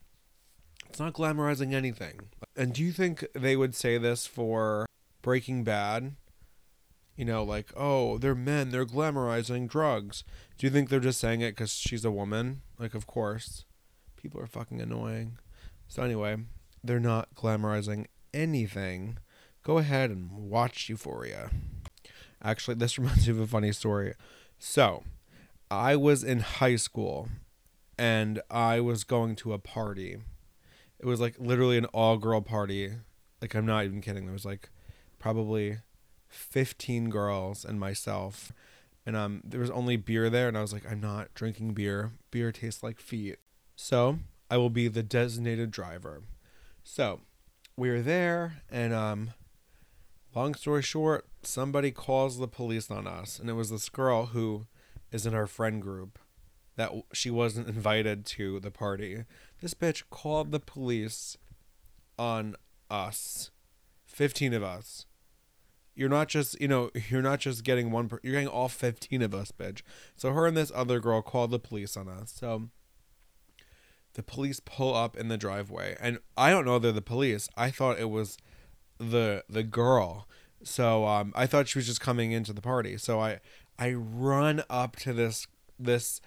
It's 0.88 1.00
not 1.00 1.14
glamorizing 1.14 1.74
anything. 1.74 2.20
And 2.56 2.72
do 2.72 2.82
you 2.82 2.92
think 2.92 3.26
they 3.34 3.56
would 3.56 3.74
say 3.74 3.98
this 3.98 4.26
for 4.26 4.86
Breaking 5.22 5.64
Bad? 5.64 6.16
You 7.18 7.24
know, 7.24 7.42
like, 7.42 7.72
oh, 7.76 8.16
they're 8.18 8.36
men, 8.36 8.70
they're 8.70 8.86
glamorizing 8.86 9.68
drugs. 9.68 10.22
Do 10.56 10.68
you 10.68 10.70
think 10.70 10.88
they're 10.88 11.00
just 11.00 11.18
saying 11.18 11.40
it 11.40 11.50
because 11.50 11.72
she's 11.72 12.04
a 12.04 12.12
woman? 12.12 12.62
Like, 12.78 12.94
of 12.94 13.08
course. 13.08 13.64
People 14.14 14.40
are 14.40 14.46
fucking 14.46 14.80
annoying. 14.80 15.36
So 15.88 16.04
anyway, 16.04 16.36
they're 16.84 17.00
not 17.00 17.34
glamorizing 17.34 18.06
anything. 18.32 19.18
Go 19.64 19.78
ahead 19.78 20.10
and 20.10 20.30
watch 20.30 20.88
Euphoria. 20.88 21.50
Actually, 22.40 22.76
this 22.76 22.98
reminds 23.00 23.26
me 23.26 23.32
of 23.32 23.40
a 23.40 23.48
funny 23.48 23.72
story. 23.72 24.14
So, 24.60 25.02
I 25.72 25.96
was 25.96 26.22
in 26.22 26.38
high 26.38 26.76
school 26.76 27.30
and 27.98 28.40
I 28.48 28.78
was 28.78 29.02
going 29.02 29.34
to 29.36 29.54
a 29.54 29.58
party. 29.58 30.18
It 31.00 31.06
was 31.06 31.18
like 31.18 31.34
literally 31.40 31.78
an 31.78 31.86
all 31.86 32.16
girl 32.16 32.42
party. 32.42 32.92
Like 33.42 33.56
I'm 33.56 33.66
not 33.66 33.86
even 33.86 34.02
kidding. 34.02 34.26
There 34.26 34.32
was 34.32 34.44
like 34.44 34.70
probably 35.18 35.78
15 36.28 37.10
girls 37.10 37.64
and 37.64 37.80
myself. 37.80 38.52
And 39.06 39.16
um 39.16 39.42
there 39.44 39.60
was 39.60 39.70
only 39.70 39.96
beer 39.96 40.28
there 40.30 40.48
and 40.48 40.56
I 40.56 40.62
was 40.62 40.72
like 40.72 40.90
I'm 40.90 41.00
not 41.00 41.34
drinking 41.34 41.74
beer. 41.74 42.12
Beer 42.30 42.52
tastes 42.52 42.82
like 42.82 43.00
feet. 43.00 43.36
So 43.76 44.18
I 44.50 44.56
will 44.56 44.70
be 44.70 44.88
the 44.88 45.02
designated 45.02 45.70
driver. 45.70 46.22
So 46.82 47.20
we 47.76 47.90
are 47.90 48.02
there, 48.02 48.62
and 48.70 48.92
um, 48.92 49.30
long 50.34 50.54
story 50.54 50.82
short, 50.82 51.26
somebody 51.42 51.90
calls 51.90 52.38
the 52.38 52.48
police 52.48 52.90
on 52.90 53.06
us, 53.06 53.38
and 53.38 53.48
it 53.48 53.52
was 53.52 53.70
this 53.70 53.88
girl 53.88 54.26
who 54.26 54.66
is 55.12 55.26
in 55.26 55.34
our 55.34 55.46
friend 55.46 55.80
group 55.80 56.18
that 56.76 56.90
she 57.12 57.30
wasn't 57.30 57.68
invited 57.68 58.24
to 58.24 58.58
the 58.60 58.70
party. 58.70 59.24
This 59.60 59.74
bitch 59.74 60.02
called 60.10 60.50
the 60.50 60.60
police 60.60 61.36
on 62.18 62.56
us, 62.90 63.50
fifteen 64.06 64.54
of 64.54 64.62
us. 64.62 65.06
You're 65.98 66.08
not 66.08 66.28
just, 66.28 66.60
you 66.60 66.68
know, 66.68 66.90
you're 67.10 67.22
not 67.22 67.40
just 67.40 67.64
getting 67.64 67.90
one. 67.90 68.08
Per- 68.08 68.20
you're 68.22 68.34
getting 68.34 68.48
all 68.48 68.68
fifteen 68.68 69.22
of 69.22 69.34
us, 69.34 69.52
bitch. 69.52 69.82
So 70.16 70.32
her 70.32 70.46
and 70.46 70.56
this 70.56 70.72
other 70.74 71.00
girl 71.00 71.22
called 71.22 71.50
the 71.50 71.58
police 71.58 71.96
on 71.96 72.08
us. 72.08 72.32
So 72.36 72.68
the 74.14 74.22
police 74.22 74.60
pull 74.60 74.94
up 74.94 75.16
in 75.16 75.28
the 75.28 75.36
driveway 75.36 75.94
and 76.00 76.18
i 76.36 76.50
don't 76.50 76.64
know 76.64 76.80
they're 76.80 76.90
the 76.90 77.00
police 77.00 77.48
i 77.56 77.70
thought 77.70 78.00
it 78.00 78.10
was 78.10 78.36
the 78.98 79.44
the 79.48 79.62
girl 79.62 80.26
so 80.64 81.06
um, 81.06 81.32
i 81.36 81.46
thought 81.46 81.68
she 81.68 81.78
was 81.78 81.86
just 81.86 82.00
coming 82.00 82.32
into 82.32 82.52
the 82.52 82.62
party 82.62 82.96
so 82.96 83.20
i 83.20 83.38
i 83.78 83.92
run 83.92 84.62
up 84.68 84.96
to 84.96 85.12
this 85.12 85.46
this 85.78 86.20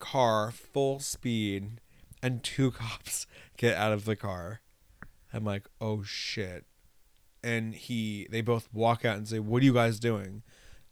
car 0.00 0.50
full 0.50 0.98
speed 0.98 1.80
and 2.22 2.42
two 2.42 2.70
cops 2.72 3.26
get 3.56 3.76
out 3.76 3.92
of 3.92 4.04
the 4.04 4.16
car. 4.16 4.60
I'm 5.32 5.44
like, 5.44 5.68
oh 5.80 6.02
shit. 6.02 6.64
And 7.42 7.74
he, 7.74 8.26
they 8.30 8.42
both 8.42 8.68
walk 8.72 9.04
out 9.04 9.16
and 9.16 9.26
say, 9.26 9.38
"What 9.38 9.62
are 9.62 9.64
you 9.64 9.72
guys 9.72 9.98
doing?" 9.98 10.42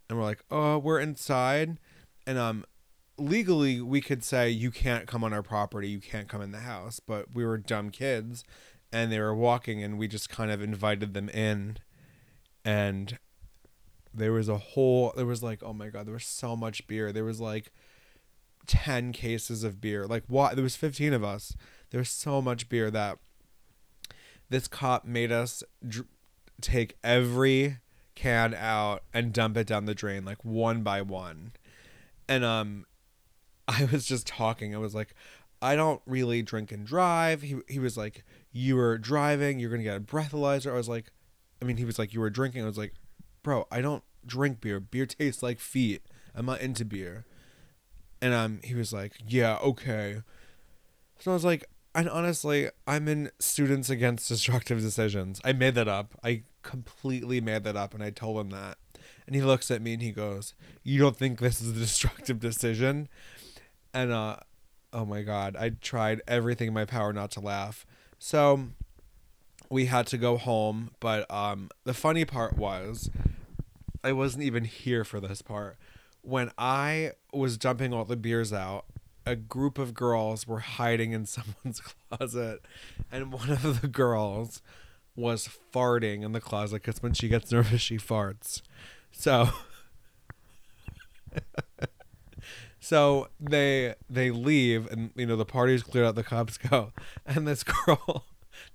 And 0.09 0.19
we're 0.19 0.25
like, 0.25 0.45
"Oh, 0.50 0.78
we're 0.78 1.00
inside." 1.00 1.78
And 2.26 2.38
um, 2.38 2.64
legally, 3.19 3.81
we 3.81 4.00
could 4.00 4.25
say 4.25 4.49
you 4.49 4.71
can't 4.71 5.07
come 5.07 5.25
on 5.25 5.33
our 5.33 5.43
property, 5.43 5.88
you 5.88 6.00
can't 6.00 6.28
come 6.28 6.40
in 6.40 6.52
the 6.52 6.61
house, 6.61 7.00
but 7.00 7.35
we 7.35 7.45
were 7.45 7.59
dumb 7.59 7.90
kids, 7.90 8.45
and 8.93 9.12
they 9.12 9.19
were 9.19 9.35
walking, 9.35 9.83
and 9.83 9.99
we 9.99 10.09
just 10.09 10.28
kind 10.31 10.50
of 10.50 10.62
invited 10.62 11.14
them 11.14 11.28
in, 11.28 11.78
and 12.64 13.19
there 14.14 14.33
was 14.33 14.49
a 14.49 14.59
whole, 14.59 15.12
there 15.17 15.26
was 15.26 15.43
like, 15.43 15.62
oh 15.62 15.73
my 15.73 15.88
god, 15.88 16.07
there 16.07 16.14
was 16.14 16.25
so 16.25 16.57
much 16.57 16.87
beer. 16.87 17.12
There 17.12 17.25
was 17.25 17.40
like 17.40 17.73
10 18.67 19.12
cases 19.12 19.64
of 19.64 19.81
beer. 19.81 20.07
Like 20.07 20.25
what? 20.28 20.55
There 20.55 20.62
was 20.62 20.76
15 20.76 21.12
of 21.12 21.25
us. 21.25 21.55
There 21.90 21.99
was 21.99 22.11
so 22.11 22.40
much 22.40 22.69
beer 22.69 22.90
that 22.90 23.19
this 24.50 24.69
cop 24.69 25.05
made 25.05 25.33
us 25.33 25.62
dr- 25.87 26.09
take 26.61 26.97
every 27.03 27.79
can 28.15 28.53
out 28.55 29.05
and 29.15 29.33
dump 29.33 29.57
it 29.57 29.67
down 29.67 29.85
the 29.85 29.95
drain 29.95 30.25
like 30.25 30.45
one 30.45 30.83
by 30.83 31.00
one. 31.03 31.53
And 32.29 32.45
um 32.45 32.87
I 33.69 33.88
was 33.93 34.07
just 34.07 34.27
talking. 34.27 34.75
I 34.75 34.79
was 34.79 34.95
like, 34.95 35.15
I 35.61 35.77
don't 35.77 36.00
really 36.07 36.43
drink 36.43 36.73
and 36.73 36.87
drive. 36.87 37.43
He 37.43 37.59
he 37.69 37.79
was 37.79 37.97
like, 37.97 38.25
You 38.53 38.77
were 38.77 38.99
driving, 38.99 39.59
you're 39.59 39.71
gonna 39.71 39.83
get 39.83 39.97
a 39.97 40.00
breathalyzer. 40.00 40.73
I 40.73 40.77
was 40.77 40.88
like 40.88 41.12
I 41.62 41.65
mean 41.65 41.77
he 41.77 41.85
was 41.85 41.99
like, 41.99 42.12
You 42.12 42.21
were 42.21 42.31
drinking. 42.31 42.62
I 42.62 42.67
was 42.67 42.79
like, 42.79 42.95
Bro, 43.43 43.67
I 43.71 43.81
don't 43.81 44.03
drink 44.27 44.61
beer. 44.61 44.81
Beer 44.81 45.07
tastes 45.07 45.43
like 45.43 45.61
feet. 45.61 46.03
I'm 46.35 46.47
not 46.47 46.61
into 46.61 46.85
beer. 46.85 47.25
And 48.21 48.35
um 48.35 48.61
he 48.65 48.75
was 48.75 48.93
like, 48.93 49.12
Yeah, 49.27 49.59
okay. 49.59 50.23
So 51.21 51.31
I 51.31 51.35
was 51.35 51.45
like, 51.45 51.69
and 51.99 52.09
honestly, 52.09 52.71
I'm 52.87 53.09
in 53.09 53.33
Students 53.40 53.90
Against 53.90 54.28
Destructive 54.28 54.81
Decisions. 54.81 55.40
I 55.45 55.52
made 55.52 55.75
that 55.75 55.88
up. 55.88 56.14
I 56.23 56.45
completely 56.62 57.40
made 57.40 57.64
that 57.64 57.75
up 57.75 57.93
and 57.93 58.05
I 58.05 58.11
told 58.11 58.38
him 58.38 58.50
that. 58.50 58.78
And 59.26 59.35
he 59.35 59.43
looks 59.43 59.69
at 59.69 59.83
me 59.83 59.95
and 59.95 60.02
he 60.02 60.12
goes, 60.12 60.55
You 60.85 61.00
don't 61.00 61.17
think 61.17 61.40
this 61.40 61.61
is 61.61 61.71
a 61.71 61.73
destructive 61.73 62.38
decision? 62.38 63.09
And 63.93 64.12
uh 64.12 64.37
oh 64.93 65.07
my 65.07 65.23
god, 65.23 65.57
I 65.57 65.71
tried 65.71 66.23
everything 66.28 66.69
in 66.69 66.75
my 66.75 66.85
power 66.85 67.12
not 67.12 67.33
to 67.33 67.40
laugh. 67.40 67.85
So 68.21 68.69
we 69.69 69.87
had 69.87 70.07
to 70.07 70.19
go 70.19 70.37
home, 70.37 70.93
but 71.00 71.28
um 71.33 71.69
the 71.83 71.95
funny 71.95 72.25
part 72.25 72.57
was 72.57 73.11
I 74.05 74.12
wasn't 74.12 74.45
even 74.45 74.67
here 74.67 75.02
for 75.02 75.19
this 75.19 75.43
part. 75.43 75.76
When 76.23 76.52
I 76.57 77.12
was 77.33 77.57
dumping 77.59 77.93
all 77.93 78.05
the 78.05 78.17
beers 78.17 78.52
out, 78.52 78.85
a 79.28 79.37
group 79.37 79.78
of 79.78 79.92
girls 79.92 80.47
were 80.47 80.61
hiding 80.61 81.12
in 81.12 81.26
someone's 81.26 81.80
closet, 81.80 82.61
and 83.12 83.32
one 83.32 83.50
of 83.50 83.80
the 83.80 83.88
girls 83.88 84.62
was 85.14 85.49
farting 85.75 86.23
in 86.25 86.32
the 86.32 86.40
closet 86.40 86.82
because 86.82 87.02
when 87.02 87.12
she 87.12 87.28
gets 87.28 87.52
nervous, 87.52 87.80
she 87.80 87.99
farts. 87.99 88.62
So, 89.12 89.50
so 92.80 93.28
they 93.38 93.94
they 94.08 94.30
leave, 94.30 94.90
and 94.90 95.11
you 95.14 95.26
know 95.26 95.37
the 95.37 95.44
party's 95.44 95.82
cleared 95.82 96.06
out. 96.06 96.14
The 96.14 96.25
cops 96.25 96.56
go, 96.56 96.92
and 97.26 97.47
this 97.47 97.64
girl, 97.64 98.26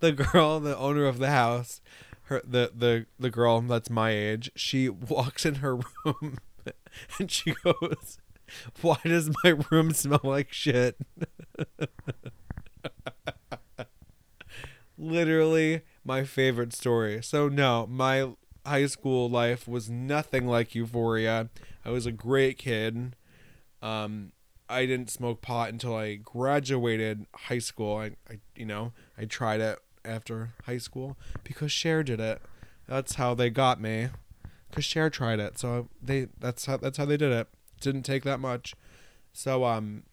the 0.02 0.12
girl, 0.12 0.60
the 0.60 0.78
owner 0.78 1.06
of 1.06 1.18
the 1.18 1.32
house, 1.32 1.82
her 2.24 2.42
the 2.46 2.72
the 2.76 3.06
the 3.18 3.32
girl 3.32 3.60
that's 3.62 3.90
my 3.90 4.12
age, 4.12 4.52
she 4.56 4.88
walks 4.88 5.46
in 5.46 5.56
her 5.56 5.78
room, 6.06 6.38
and 7.18 7.32
she 7.32 7.56
goes 7.64 8.20
why 8.82 8.98
does 9.04 9.30
my 9.44 9.56
room 9.72 9.92
smell 9.94 10.22
like 10.24 10.52
shit? 10.52 10.98
Literally 14.98 15.82
my 16.06 16.24
favorite 16.24 16.74
story. 16.74 17.22
So 17.24 17.50
no, 17.50 17.88
my 17.88 18.32
high 18.66 18.86
school 18.86 19.30
life 19.30 19.68
was 19.68 19.90
nothing 19.90 20.48
like 20.48 20.76
Euphoria. 20.76 21.50
I 21.84 21.90
was 21.90 22.06
a 22.06 22.12
great 22.12 22.58
kid. 22.58 23.16
Um 23.82 24.32
I 24.70 24.86
didn't 24.86 25.12
smoke 25.12 25.42
pot 25.42 25.70
until 25.70 25.96
I 25.96 26.16
graduated 26.16 27.28
high 27.36 27.60
school. 27.60 27.98
I, 27.98 28.12
I 28.30 28.40
you 28.56 28.66
know, 28.66 28.94
I 29.18 29.26
tried 29.26 29.62
it 29.62 29.80
after 30.06 30.54
high 30.66 30.78
school 30.78 31.18
because 31.44 31.72
Cher 31.72 32.04
did 32.04 32.20
it. 32.20 32.42
That's 32.88 33.16
how 33.16 33.34
they 33.34 33.50
got 33.50 33.82
me. 33.82 34.10
Cause 34.72 34.86
Cher 34.86 35.10
tried 35.10 35.40
it. 35.40 35.60
So 35.60 35.90
they 36.02 36.28
that's 36.40 36.66
how 36.66 36.78
that's 36.78 36.98
how 36.98 37.06
they 37.06 37.18
did 37.18 37.32
it 37.32 37.48
didn't 37.84 38.04
take 38.04 38.24
that 38.24 38.40
much. 38.40 38.74
So 39.32 39.66
um 39.66 40.04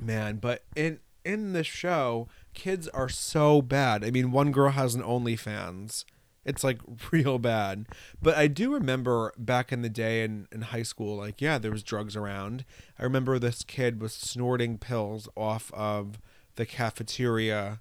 man, 0.00 0.36
but 0.36 0.64
in 0.74 1.00
in 1.24 1.52
this 1.52 1.66
show, 1.66 2.28
kids 2.52 2.88
are 2.88 3.08
so 3.08 3.62
bad. 3.62 4.04
I 4.04 4.10
mean, 4.10 4.30
one 4.30 4.52
girl 4.52 4.70
has 4.70 4.94
an 4.94 5.02
OnlyFans. 5.02 6.04
It's 6.44 6.62
like 6.62 6.80
real 7.10 7.38
bad. 7.38 7.86
But 8.20 8.36
I 8.36 8.46
do 8.46 8.72
remember 8.72 9.32
back 9.38 9.72
in 9.72 9.82
the 9.82 9.88
day 9.88 10.22
in, 10.22 10.46
in 10.52 10.62
high 10.62 10.82
school, 10.82 11.16
like, 11.16 11.40
yeah, 11.40 11.58
there 11.58 11.70
was 11.70 11.82
drugs 11.82 12.16
around. 12.16 12.64
I 12.98 13.04
remember 13.04 13.38
this 13.38 13.62
kid 13.62 14.00
was 14.00 14.12
snorting 14.12 14.78
pills 14.78 15.28
off 15.36 15.72
of 15.72 16.20
the 16.56 16.66
cafeteria 16.66 17.80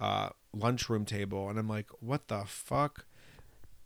uh, 0.00 0.30
lunchroom 0.54 1.04
table. 1.04 1.48
And 1.48 1.58
I'm 1.58 1.68
like, 1.68 1.90
what 2.00 2.28
the 2.28 2.44
fuck? 2.46 3.04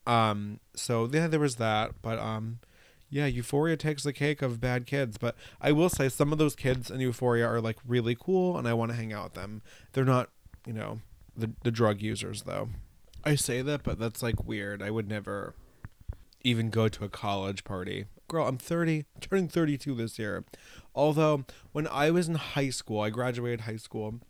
Um, 0.06 0.60
so 0.74 1.08
yeah, 1.12 1.26
there 1.26 1.40
was 1.40 1.56
that. 1.56 2.02
But 2.02 2.18
um, 2.18 2.60
yeah, 3.12 3.26
Euphoria 3.26 3.76
takes 3.76 4.04
the 4.04 4.12
cake 4.14 4.40
of 4.40 4.58
bad 4.58 4.86
kids, 4.86 5.18
but 5.18 5.36
I 5.60 5.70
will 5.70 5.90
say 5.90 6.08
some 6.08 6.32
of 6.32 6.38
those 6.38 6.56
kids 6.56 6.90
in 6.90 6.98
Euphoria 6.98 7.46
are 7.46 7.60
like 7.60 7.76
really 7.86 8.16
cool 8.18 8.56
and 8.56 8.66
I 8.66 8.72
want 8.72 8.90
to 8.90 8.96
hang 8.96 9.12
out 9.12 9.24
with 9.24 9.34
them. 9.34 9.60
They're 9.92 10.06
not, 10.06 10.30
you 10.66 10.72
know, 10.72 11.00
the 11.36 11.50
the 11.62 11.70
drug 11.70 12.00
users 12.00 12.44
though. 12.44 12.70
I 13.22 13.34
say 13.34 13.60
that, 13.60 13.82
but 13.82 13.98
that's 13.98 14.22
like 14.22 14.46
weird. 14.46 14.82
I 14.82 14.90
would 14.90 15.08
never 15.08 15.54
even 16.40 16.70
go 16.70 16.88
to 16.88 17.04
a 17.04 17.10
college 17.10 17.64
party. 17.64 18.06
Girl, 18.28 18.48
I'm 18.48 18.56
30, 18.56 19.04
turning 19.20 19.46
32 19.46 19.94
this 19.94 20.18
year. 20.18 20.44
Although 20.94 21.44
when 21.72 21.86
I 21.88 22.10
was 22.10 22.28
in 22.28 22.36
high 22.36 22.70
school, 22.70 23.02
I 23.02 23.10
graduated 23.10 23.62
high 23.62 23.76
school, 23.76 24.20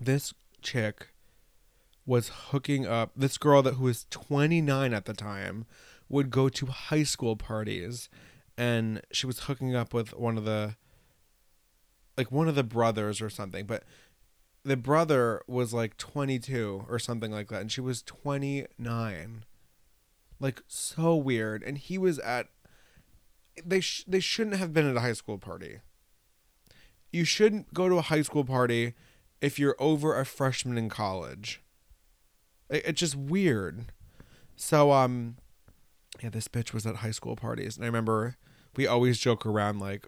this 0.00 0.32
chick 0.62 1.08
was 2.06 2.28
hooking 2.28 2.86
up 2.86 3.10
this 3.14 3.36
girl 3.36 3.62
that 3.62 3.74
who 3.74 3.84
was 3.84 4.06
29 4.08 4.94
at 4.94 5.04
the 5.04 5.12
time 5.12 5.66
would 6.08 6.30
go 6.30 6.48
to 6.48 6.66
high 6.66 7.02
school 7.02 7.36
parties 7.36 8.08
and 8.56 9.02
she 9.12 9.26
was 9.26 9.40
hooking 9.40 9.74
up 9.74 9.92
with 9.92 10.14
one 10.14 10.38
of 10.38 10.44
the 10.44 10.76
like 12.16 12.32
one 12.32 12.48
of 12.48 12.54
the 12.54 12.64
brothers 12.64 13.20
or 13.20 13.28
something 13.28 13.66
but 13.66 13.82
the 14.64 14.76
brother 14.76 15.42
was 15.46 15.72
like 15.74 15.96
22 15.96 16.86
or 16.88 16.98
something 16.98 17.30
like 17.30 17.48
that 17.48 17.60
and 17.60 17.72
she 17.72 17.80
was 17.80 18.02
29 18.02 19.44
like 20.40 20.62
so 20.66 21.14
weird 21.14 21.62
and 21.62 21.78
he 21.78 21.98
was 21.98 22.18
at 22.20 22.48
they 23.64 23.80
sh- 23.80 24.04
they 24.06 24.20
shouldn't 24.20 24.56
have 24.56 24.72
been 24.72 24.88
at 24.88 24.96
a 24.96 25.00
high 25.00 25.12
school 25.12 25.38
party. 25.38 25.80
You 27.12 27.24
shouldn't 27.24 27.72
go 27.72 27.88
to 27.88 27.96
a 27.96 28.02
high 28.02 28.22
school 28.22 28.44
party 28.44 28.94
if 29.40 29.58
you're 29.58 29.76
over 29.78 30.18
a 30.18 30.26
freshman 30.26 30.76
in 30.76 30.88
college. 30.88 31.62
It, 32.68 32.84
it's 32.86 33.00
just 33.00 33.16
weird. 33.16 33.92
So 34.56 34.92
um 34.92 35.36
yeah, 36.22 36.30
this 36.30 36.48
bitch 36.48 36.72
was 36.72 36.86
at 36.86 36.96
high 36.96 37.10
school 37.10 37.36
parties, 37.36 37.76
and 37.76 37.84
I 37.84 37.88
remember 37.88 38.36
we 38.76 38.86
always 38.86 39.18
joke 39.18 39.46
around 39.46 39.80
like 39.80 40.06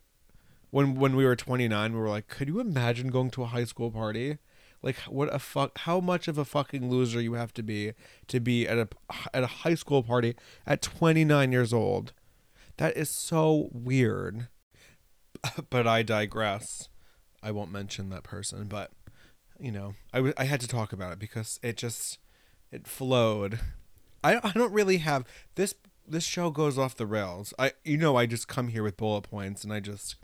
when 0.71 0.95
when 0.95 1.17
we 1.17 1.25
were 1.25 1.37
29, 1.37 1.93
we 1.93 1.99
were 1.99 2.09
like, 2.09 2.29
could 2.29 2.49
you 2.49 2.61
imagine 2.61 3.09
going 3.09 3.31
to 3.31 3.43
a 3.43 3.47
high 3.47 3.65
school 3.65 3.91
party? 3.91 4.39
Like 4.83 4.97
what 5.09 5.33
a 5.35 5.39
fuck 5.39 5.77
how 5.79 5.99
much 6.01 6.29
of 6.29 6.39
a 6.39 6.45
fucking 6.45 6.89
loser 6.89 7.21
you 7.21 7.33
have 7.35 7.53
to 7.55 7.63
be 7.63 7.95
to 8.29 8.39
be 8.39 8.67
at 8.69 8.79
a 8.79 8.89
at 9.35 9.43
a 9.43 9.49
high 9.49 9.75
school 9.75 10.03
party 10.03 10.37
at 10.67 10.83
29 10.83 11.51
years 11.51 11.73
old. 11.73 12.13
That 12.77 12.97
is 12.97 13.11
so 13.11 13.71
weird. 13.73 14.49
but 15.71 15.87
I 15.87 16.03
digress. 16.03 16.89
I 17.43 17.51
won't 17.51 17.73
mention 17.73 18.11
that 18.11 18.23
person, 18.23 18.67
but 18.67 18.93
you 19.61 19.73
know, 19.73 19.95
I, 20.13 20.19
w- 20.19 20.35
I 20.37 20.45
had 20.45 20.61
to 20.61 20.69
talk 20.69 20.93
about 20.93 21.13
it 21.13 21.19
because 21.19 21.59
it 21.63 21.77
just 21.77 22.19
it 22.71 22.87
flowed. 22.87 23.59
I 24.23 24.37
I 24.43 24.53
don't 24.53 24.73
really 24.73 24.99
have 24.99 25.25
this 25.57 25.75
this 26.11 26.25
show 26.25 26.51
goes 26.51 26.79
off 26.79 26.97
the 26.97 27.07
rails. 27.07 27.53
I 27.59 27.73
you 27.85 27.97
know 27.97 28.17
I 28.17 28.27
just 28.27 28.49
come 28.49 28.69
here 28.69 28.83
with 28.83 28.97
bullet 28.97 29.23
points 29.23 29.65
and 29.65 29.73
I 29.73 29.81
just 29.81 30.17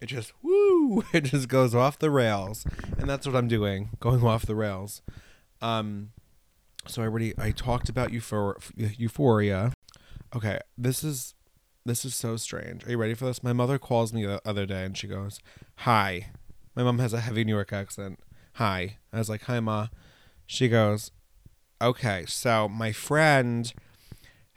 it 0.00 0.06
just 0.06 0.32
woo 0.42 1.04
it 1.12 1.24
just 1.24 1.48
goes 1.48 1.74
off 1.74 1.98
the 1.98 2.10
rails 2.10 2.64
and 2.98 3.08
that's 3.08 3.26
what 3.26 3.36
I'm 3.36 3.48
doing 3.48 3.90
going 4.00 4.24
off 4.24 4.46
the 4.46 4.54
rails. 4.54 5.02
Um 5.60 6.10
so 6.86 7.02
I 7.02 7.06
already 7.06 7.34
I 7.38 7.50
talked 7.50 7.88
about 7.88 8.12
Euphoria, 8.12 8.58
Euphoria. 8.76 9.72
Okay, 10.34 10.58
this 10.78 11.04
is 11.04 11.34
this 11.84 12.04
is 12.04 12.14
so 12.14 12.36
strange. 12.36 12.86
Are 12.86 12.90
you 12.90 12.98
ready 12.98 13.14
for 13.14 13.26
this? 13.26 13.42
My 13.42 13.52
mother 13.52 13.78
calls 13.78 14.12
me 14.12 14.24
the 14.24 14.40
other 14.46 14.66
day 14.66 14.84
and 14.84 14.96
she 14.96 15.06
goes, 15.06 15.40
"Hi." 15.76 16.30
My 16.76 16.84
mom 16.84 16.98
has 17.00 17.12
a 17.12 17.20
heavy 17.20 17.42
New 17.44 17.54
York 17.54 17.72
accent. 17.72 18.20
"Hi." 18.54 18.98
I 19.12 19.18
was 19.18 19.28
like, 19.28 19.42
"Hi, 19.42 19.60
ma." 19.60 19.88
She 20.46 20.68
goes, 20.68 21.10
"Okay, 21.82 22.24
so 22.26 22.68
my 22.68 22.92
friend 22.92 23.72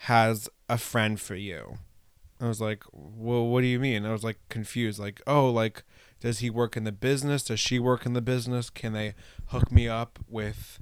has 0.03 0.49
a 0.67 0.77
friend 0.77 1.17
for 1.17 1.35
you. 1.35 1.77
I 2.41 2.49
was 2.49 2.59
like, 2.59 2.83
well, 2.91 3.47
what 3.47 3.61
do 3.61 3.67
you 3.67 3.79
mean? 3.79 4.05
I 4.05 4.11
was 4.11 4.23
like 4.23 4.37
confused, 4.49 4.99
like, 4.99 5.21
oh, 5.25 5.49
like, 5.49 5.83
Does 6.19 6.39
he 6.39 6.49
work 6.49 6.75
in 6.75 6.83
the 6.83 6.91
business? 6.91 7.43
Does 7.43 7.61
she 7.61 7.79
work 7.79 8.05
in 8.05 8.11
the 8.11 8.21
business? 8.21 8.69
Can 8.69 8.91
they 8.91 9.13
hook 9.47 9.71
me 9.71 9.87
up 9.87 10.19
with 10.27 10.79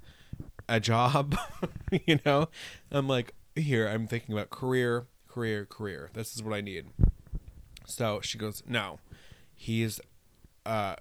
a 0.67 0.79
job? 0.79 1.37
you 2.07 2.19
know, 2.25 2.49
I'm 2.91 3.07
like, 3.07 3.35
here, 3.55 3.87
I'm 3.87 4.07
thinking 4.07 4.33
about 4.33 4.49
career, 4.49 5.05
career, 5.27 5.67
career. 5.67 6.09
This 6.13 6.35
is 6.35 6.41
what 6.41 6.55
I 6.55 6.61
need. 6.61 6.87
So 7.85 8.21
she 8.21 8.39
goes, 8.39 8.63
no, 8.67 8.99
he's, 9.53 9.99
uh, 10.65 10.95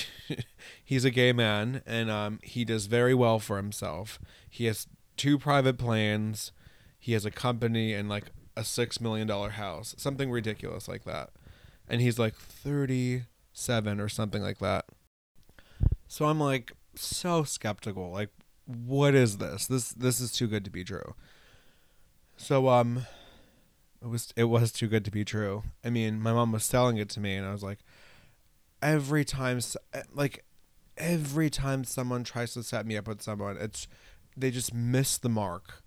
he's 0.84 1.04
a 1.04 1.10
gay 1.10 1.32
man 1.32 1.82
and 1.84 2.10
um, 2.10 2.38
he 2.42 2.64
does 2.64 2.86
very 2.86 3.14
well 3.14 3.38
for 3.38 3.58
himself. 3.58 4.18
He 4.48 4.64
has 4.64 4.86
two 5.18 5.38
private 5.38 5.76
planes. 5.76 6.52
He 7.04 7.12
has 7.12 7.26
a 7.26 7.30
company 7.30 7.92
and 7.92 8.08
like 8.08 8.24
a 8.56 8.64
six 8.64 8.98
million 8.98 9.26
dollar 9.26 9.50
house, 9.50 9.94
something 9.98 10.30
ridiculous 10.30 10.88
like 10.88 11.04
that. 11.04 11.32
And 11.86 12.00
he's 12.00 12.18
like 12.18 12.34
37 12.34 14.00
or 14.00 14.08
something 14.08 14.40
like 14.40 14.56
that. 14.60 14.86
So 16.08 16.24
I'm 16.24 16.40
like 16.40 16.72
so 16.94 17.44
skeptical. 17.44 18.10
Like, 18.10 18.30
what 18.64 19.14
is 19.14 19.36
this? 19.36 19.66
This 19.66 19.90
this 19.90 20.18
is 20.18 20.32
too 20.32 20.46
good 20.46 20.64
to 20.64 20.70
be 20.70 20.82
true. 20.82 21.14
So 22.38 22.70
um, 22.70 23.04
it 24.00 24.08
was 24.08 24.32
it 24.34 24.44
was 24.44 24.72
too 24.72 24.88
good 24.88 25.04
to 25.04 25.10
be 25.10 25.26
true. 25.26 25.62
I 25.84 25.90
mean, 25.90 26.22
my 26.22 26.32
mom 26.32 26.52
was 26.52 26.64
selling 26.64 26.96
it 26.96 27.10
to 27.10 27.20
me, 27.20 27.36
and 27.36 27.46
I 27.46 27.52
was 27.52 27.62
like, 27.62 27.80
every 28.80 29.26
time, 29.26 29.60
like, 30.14 30.42
every 30.96 31.50
time 31.50 31.84
someone 31.84 32.24
tries 32.24 32.54
to 32.54 32.62
set 32.62 32.86
me 32.86 32.96
up 32.96 33.06
with 33.06 33.20
someone, 33.20 33.58
it's 33.58 33.88
they 34.34 34.50
just 34.50 34.72
miss 34.72 35.18
the 35.18 35.28
mark 35.28 35.83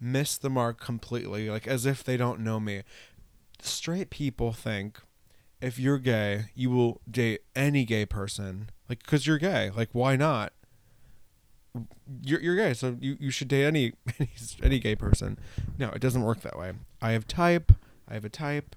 miss 0.00 0.38
the 0.38 0.50
mark 0.50 0.80
completely, 0.80 1.50
like 1.50 1.66
as 1.66 1.86
if 1.86 2.04
they 2.04 2.16
don't 2.16 2.40
know 2.40 2.60
me. 2.60 2.82
Straight 3.60 4.10
people 4.10 4.52
think 4.52 5.00
if 5.60 5.78
you're 5.78 5.98
gay, 5.98 6.46
you 6.54 6.70
will 6.70 7.00
date 7.10 7.42
any 7.56 7.84
gay 7.84 8.06
person, 8.06 8.70
like 8.88 9.00
because 9.00 9.26
you're 9.26 9.38
gay. 9.38 9.70
Like 9.74 9.90
why 9.92 10.16
not? 10.16 10.52
You're 12.22 12.40
you're 12.40 12.56
gay, 12.56 12.74
so 12.74 12.96
you, 13.00 13.16
you 13.20 13.30
should 13.30 13.48
date 13.48 13.64
any, 13.64 13.92
any 14.18 14.30
any 14.62 14.78
gay 14.78 14.94
person. 14.94 15.38
No, 15.78 15.90
it 15.90 16.00
doesn't 16.00 16.22
work 16.22 16.40
that 16.42 16.58
way. 16.58 16.72
I 17.02 17.12
have 17.12 17.26
type. 17.26 17.72
I 18.08 18.14
have 18.14 18.24
a 18.24 18.30
type. 18.30 18.74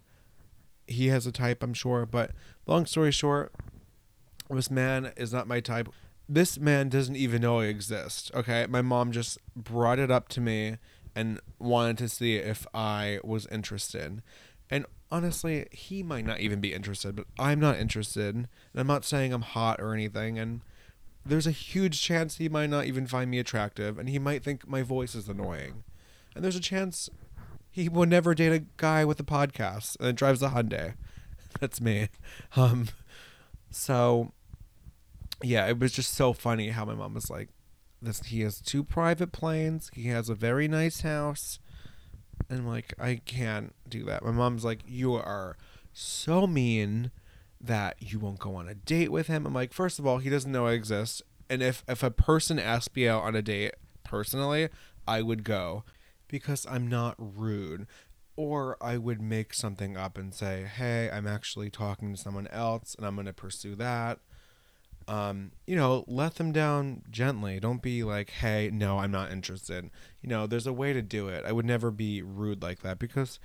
He 0.88 1.08
has 1.08 1.26
a 1.26 1.32
type, 1.32 1.64
I'm 1.64 1.74
sure. 1.74 2.06
But 2.06 2.32
long 2.68 2.86
story 2.86 3.12
short, 3.12 3.54
this 4.50 4.70
man 4.70 5.14
is 5.16 5.32
not 5.32 5.48
my 5.48 5.62
type. 5.62 5.90
This 6.28 6.60
man 6.60 6.90
doesn't 6.90 7.16
even 7.16 7.42
know 7.42 7.60
I 7.60 7.66
exist. 7.66 8.32
Okay, 8.34 8.66
my 8.68 8.82
mom 8.82 9.12
just 9.12 9.38
brought 9.56 10.00
it 10.00 10.12
up 10.12 10.28
to 10.30 10.42
me 10.42 10.78
and 11.16 11.40
wanted 11.60 11.98
to 12.00 12.10
see 12.10 12.36
if 12.36 12.66
I 12.74 13.20
was 13.24 13.48
interested. 13.48 14.22
And 14.70 14.86
honestly, 15.12 15.68
he 15.72 16.04
might 16.04 16.26
not 16.26 16.40
even 16.40 16.62
be 16.62 16.74
interested, 16.74 17.16
but 17.16 17.26
I'm 17.38 17.60
not 17.60 17.78
interested. 17.78 18.36
And 18.36 18.48
I'm 18.76 18.88
not 18.88 19.06
saying 19.06 19.34
I'm 19.34 19.42
hot 19.42 19.82
or 19.82 19.94
anything. 19.94 20.40
And 20.40 20.62
there's 21.26 21.48
a 21.48 21.52
huge 21.52 22.02
chance 22.02 22.38
he 22.38 22.50
might 22.50 22.70
not 22.70 22.86
even 22.86 23.06
find 23.06 23.30
me 23.30 23.40
attractive, 23.40 24.00
and 24.00 24.10
he 24.10 24.18
might 24.18 24.44
think 24.44 24.68
my 24.68 24.82
voice 24.82 25.14
is 25.14 25.30
annoying. 25.30 25.84
And 26.34 26.44
there's 26.44 26.56
a 26.56 26.62
chance 26.62 27.10
he 27.70 27.90
will 27.90 28.06
never 28.06 28.34
date 28.34 28.54
a 28.54 28.66
guy 28.78 29.06
with 29.06 29.20
a 29.20 29.24
podcast 29.24 29.98
and 30.00 30.18
drives 30.18 30.42
a 30.42 30.50
Hyundai. 30.50 30.96
That's 31.60 31.80
me. 31.80 32.10
Um, 32.56 32.88
so 33.70 34.32
yeah, 35.44 35.68
it 35.68 35.80
was 35.80 35.92
just 35.92 36.14
so 36.14 36.34
funny 36.34 36.70
how 36.70 36.86
my 36.86 36.96
mom 36.96 37.14
was 37.14 37.30
like, 37.30 37.50
this 38.02 38.22
he 38.24 38.42
has 38.42 38.60
two 38.60 38.84
private 38.84 39.32
planes. 39.32 39.92
He 39.94 40.08
has 40.08 40.30
a 40.30 40.36
very 40.36 40.68
nice 40.68 41.02
house. 41.02 41.60
And 42.50 42.68
like, 42.68 42.94
I 43.00 43.22
can't 43.26 43.74
do 43.88 44.04
that. 44.06 44.26
My 44.26 44.32
mom's 44.32 44.66
like, 44.66 44.80
you 44.88 45.14
are 45.14 45.56
so 45.94 46.48
mean 46.48 47.12
that 47.60 47.96
you 48.00 48.18
won't 48.20 48.40
go 48.40 48.56
on 48.56 48.68
a 48.68 48.74
date 48.74 49.12
with 49.12 49.28
him. 49.28 49.46
I'm 49.46 49.54
like, 49.54 49.72
first 49.72 50.00
of 50.00 50.08
all, 50.08 50.18
he 50.18 50.30
doesn't 50.30 50.52
know 50.52 50.66
I 50.68 50.74
exist. 50.74 51.22
And 51.50 51.62
if 51.62 51.84
if 51.88 52.02
a 52.02 52.12
person 52.12 52.58
asked 52.60 52.96
me 52.96 53.08
out 53.08 53.24
on 53.24 53.36
a 53.36 53.42
date 53.42 53.74
personally, 54.04 54.70
I 55.08 55.22
would 55.22 55.44
go 55.44 55.84
because 56.28 56.66
I'm 56.70 56.88
not 56.88 57.16
rude. 57.18 57.88
Or 58.38 58.78
I 58.82 58.98
would 58.98 59.22
make 59.22 59.54
something 59.54 59.98
up 59.98 60.18
and 60.18 60.34
say, 60.34 60.64
hey, 60.64 61.10
I'm 61.12 61.28
actually 61.28 61.70
talking 61.70 62.16
to 62.16 62.20
someone 62.20 62.48
else 62.48 62.96
and 62.96 63.06
I'm 63.06 63.16
going 63.16 63.28
to 63.28 63.34
pursue 63.34 63.76
that 63.76 64.20
um, 65.12 65.52
you 65.68 65.76
know, 65.76 66.06
let 66.08 66.36
them 66.36 66.54
down 66.54 67.02
gently. 67.10 67.60
Don't 67.60 67.82
be 67.82 68.02
like, 68.02 68.30
hey, 68.30 68.70
no, 68.72 69.00
I'm 69.00 69.12
not 69.12 69.30
interested. 69.30 69.92
You 70.22 70.30
know, 70.30 70.48
there's 70.48 70.66
a 70.66 70.72
way 70.72 70.94
to 70.94 71.02
do 71.02 71.28
it. 71.28 71.44
I 71.46 71.52
would 71.52 71.66
never 71.66 71.92
be 71.92 72.22
rude 72.22 72.62
like 72.64 72.80
that 72.84 72.98
because 72.98 73.38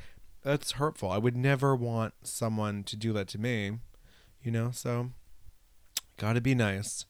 that's 0.45 0.73
hurtful. 0.73 1.11
I 1.11 1.19
would 1.19 1.37
never 1.37 1.75
want 1.75 2.15
someone 2.23 2.85
to 2.85 2.95
do 2.95 3.13
that 3.15 3.27
to 3.29 3.41
me, 3.41 3.79
you 4.41 4.53
know, 4.53 4.71
so 4.71 5.11
gotta 6.19 6.41
be 6.41 6.55
nice. 6.55 7.05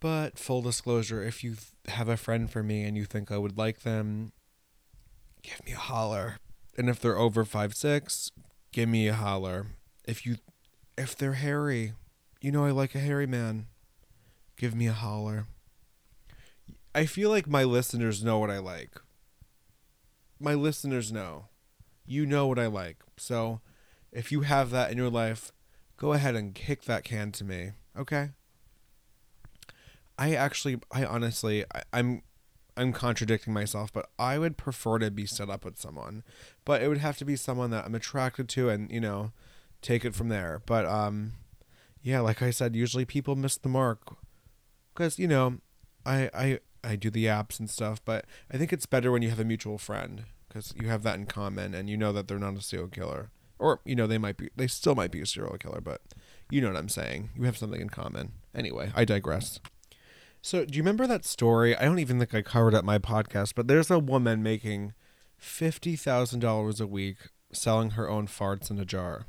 But 0.00 0.38
full 0.38 0.62
disclosure, 0.62 1.22
if 1.22 1.44
you 1.44 1.56
have 1.88 2.08
a 2.08 2.16
friend 2.16 2.50
for 2.50 2.62
me 2.62 2.84
and 2.84 2.96
you 2.96 3.04
think 3.04 3.30
I 3.30 3.36
would 3.36 3.58
like 3.58 3.80
them, 3.80 4.32
give 5.42 5.62
me 5.66 5.72
a 5.72 5.78
holler. 5.78 6.38
And 6.78 6.88
if 6.88 7.00
they're 7.00 7.18
over 7.18 7.44
five 7.44 7.74
six, 7.74 8.30
give 8.72 8.88
me 8.88 9.08
a 9.08 9.14
holler. 9.14 9.66
If 10.06 10.24
you 10.24 10.36
if 10.96 11.16
they're 11.16 11.34
hairy, 11.34 11.92
you 12.40 12.50
know 12.52 12.64
I 12.64 12.70
like 12.70 12.94
a 12.94 13.00
hairy 13.00 13.26
man. 13.26 13.66
Give 14.56 14.74
me 14.74 14.86
a 14.86 14.92
holler. 14.92 15.46
I 16.94 17.06
feel 17.06 17.28
like 17.30 17.46
my 17.46 17.64
listeners 17.64 18.24
know 18.24 18.38
what 18.38 18.50
I 18.50 18.58
like. 18.58 19.00
My 20.40 20.54
listeners 20.54 21.12
know. 21.12 21.46
You 22.06 22.24
know 22.24 22.46
what 22.46 22.58
I 22.58 22.66
like. 22.66 22.98
So 23.16 23.60
if 24.12 24.32
you 24.32 24.42
have 24.42 24.70
that 24.70 24.90
in 24.90 24.96
your 24.96 25.10
life, 25.10 25.52
go 25.96 26.12
ahead 26.12 26.34
and 26.34 26.54
kick 26.54 26.84
that 26.84 27.04
can 27.04 27.32
to 27.32 27.44
me. 27.44 27.72
Okay? 27.98 28.30
I 30.18 30.34
actually 30.34 30.78
I 30.90 31.04
honestly 31.04 31.64
I, 31.74 31.82
I'm 31.92 32.22
I'm 32.76 32.92
contradicting 32.92 33.52
myself, 33.52 33.92
but 33.92 34.08
I 34.18 34.38
would 34.38 34.56
prefer 34.56 34.98
to 34.98 35.10
be 35.10 35.26
set 35.26 35.48
up 35.48 35.64
with 35.64 35.78
someone. 35.78 36.22
But 36.64 36.82
it 36.82 36.88
would 36.88 36.98
have 36.98 37.16
to 37.18 37.24
be 37.24 37.36
someone 37.36 37.70
that 37.70 37.86
I'm 37.86 37.94
attracted 37.94 38.48
to 38.50 38.68
and, 38.68 38.90
you 38.90 39.00
know, 39.00 39.32
take 39.82 40.04
it 40.04 40.14
from 40.14 40.28
there. 40.28 40.62
But 40.66 40.86
um, 40.86 41.32
yeah, 42.02 42.20
like 42.20 42.42
I 42.42 42.50
said, 42.50 42.76
usually 42.76 43.04
people 43.04 43.36
miss 43.36 43.56
the 43.56 43.68
mark 43.68 44.16
because 44.94 45.18
you 45.18 45.28
know, 45.28 45.58
I 46.04 46.30
I 46.34 46.58
I 46.84 46.96
do 46.96 47.10
the 47.10 47.26
apps 47.26 47.58
and 47.58 47.68
stuff, 47.68 48.04
but 48.04 48.24
I 48.50 48.56
think 48.56 48.72
it's 48.72 48.86
better 48.86 49.10
when 49.10 49.22
you 49.22 49.30
have 49.30 49.40
a 49.40 49.44
mutual 49.44 49.78
friend 49.78 50.24
because 50.48 50.72
you 50.80 50.88
have 50.88 51.02
that 51.02 51.16
in 51.16 51.26
common 51.26 51.74
and 51.74 51.90
you 51.90 51.96
know 51.96 52.12
that 52.12 52.28
they're 52.28 52.38
not 52.38 52.56
a 52.56 52.62
serial 52.62 52.88
killer, 52.88 53.30
or 53.58 53.80
you 53.84 53.96
know 53.96 54.06
they 54.06 54.18
might 54.18 54.36
be, 54.36 54.50
they 54.56 54.66
still 54.66 54.94
might 54.94 55.10
be 55.10 55.20
a 55.20 55.26
serial 55.26 55.56
killer, 55.58 55.80
but 55.80 56.00
you 56.50 56.60
know 56.60 56.68
what 56.68 56.76
I'm 56.76 56.88
saying. 56.88 57.30
You 57.36 57.44
have 57.44 57.58
something 57.58 57.80
in 57.80 57.90
common. 57.90 58.32
Anyway, 58.54 58.90
I 58.94 59.04
digress. 59.04 59.60
So, 60.42 60.64
do 60.64 60.76
you 60.76 60.82
remember 60.82 61.08
that 61.08 61.24
story? 61.24 61.76
I 61.76 61.84
don't 61.84 61.98
even 61.98 62.20
think 62.20 62.32
I 62.32 62.42
covered 62.42 62.74
it 62.74 62.84
my 62.84 62.98
podcast, 62.98 63.54
but 63.56 63.66
there's 63.66 63.90
a 63.90 63.98
woman 63.98 64.42
making 64.42 64.94
fifty 65.36 65.96
thousand 65.96 66.40
dollars 66.40 66.80
a 66.80 66.86
week 66.86 67.16
selling 67.52 67.90
her 67.90 68.08
own 68.08 68.26
farts 68.28 68.70
in 68.70 68.78
a 68.78 68.84
jar. 68.84 69.26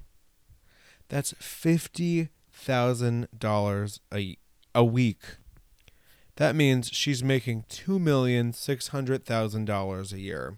That's 1.10 1.34
fifty 1.39 2.30
thousand 2.52 3.28
dollars 3.38 4.00
a 4.13 4.38
a 4.76 4.84
week. 4.84 5.22
That 6.36 6.56
means 6.56 6.89
she's 6.89 7.24
making 7.24 7.65
two 7.70 8.00
million 8.00 8.54
six 8.54 8.89
hundred 8.89 9.26
thousand 9.26 9.65
dollars 9.65 10.13
a 10.13 10.20
year, 10.20 10.58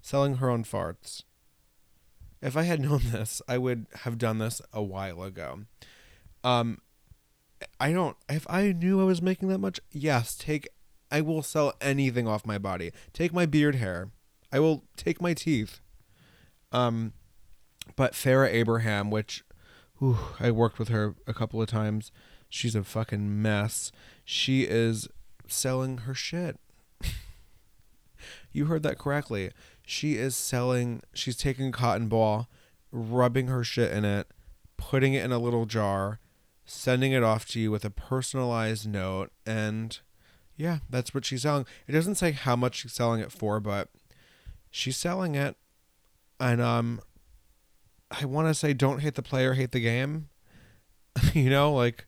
selling 0.00 0.36
her 0.36 0.48
own 0.48 0.64
farts. 0.64 1.22
If 2.40 2.56
I 2.56 2.62
had 2.62 2.80
known 2.82 3.00
this, 3.10 3.42
I 3.48 3.58
would 3.58 3.86
have 4.02 4.18
done 4.18 4.38
this 4.38 4.62
a 4.72 4.82
while 4.82 5.22
ago. 5.22 5.60
Um, 6.42 6.78
I 7.78 7.92
don't. 7.92 8.16
If 8.28 8.46
I 8.48 8.72
knew 8.72 9.00
I 9.00 9.04
was 9.04 9.20
making 9.20 9.48
that 9.48 9.58
much, 9.58 9.80
yes, 9.90 10.36
take. 10.36 10.68
I 11.10 11.20
will 11.20 11.42
sell 11.42 11.74
anything 11.80 12.28
off 12.28 12.46
my 12.46 12.56
body. 12.56 12.92
Take 13.12 13.32
my 13.32 13.44
beard 13.44 13.74
hair. 13.74 14.10
I 14.52 14.60
will 14.60 14.84
take 14.96 15.20
my 15.20 15.34
teeth. 15.34 15.80
Um, 16.72 17.14
but 17.96 18.12
Farrah 18.12 18.52
Abraham, 18.52 19.10
which 19.10 19.42
I 20.40 20.50
worked 20.50 20.78
with 20.78 20.88
her 20.88 21.14
a 21.26 21.34
couple 21.34 21.60
of 21.60 21.68
times. 21.68 22.10
She's 22.48 22.74
a 22.74 22.82
fucking 22.82 23.42
mess. 23.42 23.92
She 24.24 24.62
is 24.62 25.08
selling 25.46 25.98
her 25.98 26.14
shit. 26.14 26.58
you 28.52 28.66
heard 28.66 28.82
that 28.82 28.98
correctly. 28.98 29.50
She 29.84 30.16
is 30.16 30.36
selling, 30.36 31.02
she's 31.12 31.36
taking 31.36 31.72
cotton 31.72 32.08
ball, 32.08 32.48
rubbing 32.92 33.48
her 33.48 33.64
shit 33.64 33.92
in 33.92 34.04
it, 34.04 34.28
putting 34.76 35.14
it 35.14 35.24
in 35.24 35.32
a 35.32 35.38
little 35.38 35.66
jar, 35.66 36.20
sending 36.64 37.12
it 37.12 37.22
off 37.22 37.46
to 37.46 37.60
you 37.60 37.70
with 37.70 37.84
a 37.84 37.90
personalized 37.90 38.88
note, 38.88 39.30
and 39.44 39.98
yeah, 40.56 40.78
that's 40.88 41.14
what 41.14 41.24
she's 41.24 41.42
selling. 41.42 41.66
It 41.88 41.92
doesn't 41.92 42.16
say 42.16 42.32
how 42.32 42.54
much 42.54 42.76
she's 42.76 42.92
selling 42.92 43.20
it 43.20 43.32
for, 43.32 43.60
but 43.60 43.88
she's 44.70 44.96
selling 44.96 45.34
it. 45.34 45.56
And 46.38 46.60
um 46.60 47.00
I 48.10 48.24
want 48.24 48.48
to 48.48 48.54
say 48.54 48.72
don't 48.72 49.00
hate 49.00 49.14
the 49.14 49.22
player, 49.22 49.54
hate 49.54 49.72
the 49.72 49.80
game. 49.80 50.28
you 51.34 51.50
know, 51.50 51.72
like 51.72 52.06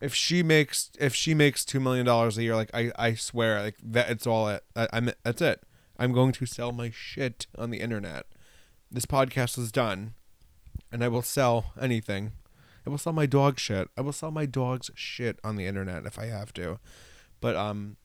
if 0.00 0.14
she 0.14 0.42
makes 0.42 0.90
if 0.98 1.14
she 1.14 1.34
makes 1.34 1.64
two 1.64 1.80
million 1.80 2.06
dollars 2.06 2.38
a 2.38 2.42
year, 2.42 2.56
like 2.56 2.70
I 2.74 2.92
I 2.96 3.14
swear, 3.14 3.60
like 3.62 3.76
that 3.82 4.10
it's 4.10 4.26
all 4.26 4.48
it. 4.48 4.62
I, 4.76 4.88
I'm 4.92 5.10
that's 5.24 5.42
it. 5.42 5.62
I'm 5.98 6.12
going 6.12 6.32
to 6.32 6.46
sell 6.46 6.72
my 6.72 6.90
shit 6.90 7.46
on 7.58 7.70
the 7.70 7.80
internet. 7.80 8.26
This 8.90 9.06
podcast 9.06 9.58
is 9.58 9.70
done. 9.70 10.14
and 10.92 11.04
I 11.04 11.08
will 11.08 11.22
sell 11.22 11.72
anything. 11.80 12.32
I 12.86 12.90
will 12.90 12.98
sell 12.98 13.12
my 13.12 13.26
dog 13.26 13.58
shit. 13.58 13.88
I 13.96 14.00
will 14.00 14.12
sell 14.12 14.30
my 14.30 14.46
dog's 14.46 14.90
shit 14.94 15.38
on 15.44 15.56
the 15.56 15.66
internet 15.66 16.06
if 16.06 16.18
I 16.18 16.26
have 16.26 16.52
to. 16.54 16.78
But 17.40 17.56
um 17.56 17.96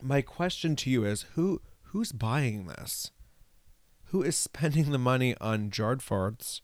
my 0.00 0.22
question 0.22 0.76
to 0.76 0.90
you 0.90 1.04
is 1.04 1.22
who 1.34 1.60
who's 1.84 2.12
buying 2.12 2.66
this? 2.66 3.10
Who 4.10 4.22
is 4.22 4.36
spending 4.36 4.90
the 4.90 4.98
money 4.98 5.34
on 5.40 5.70
jarred 5.70 6.00
farts, 6.00 6.60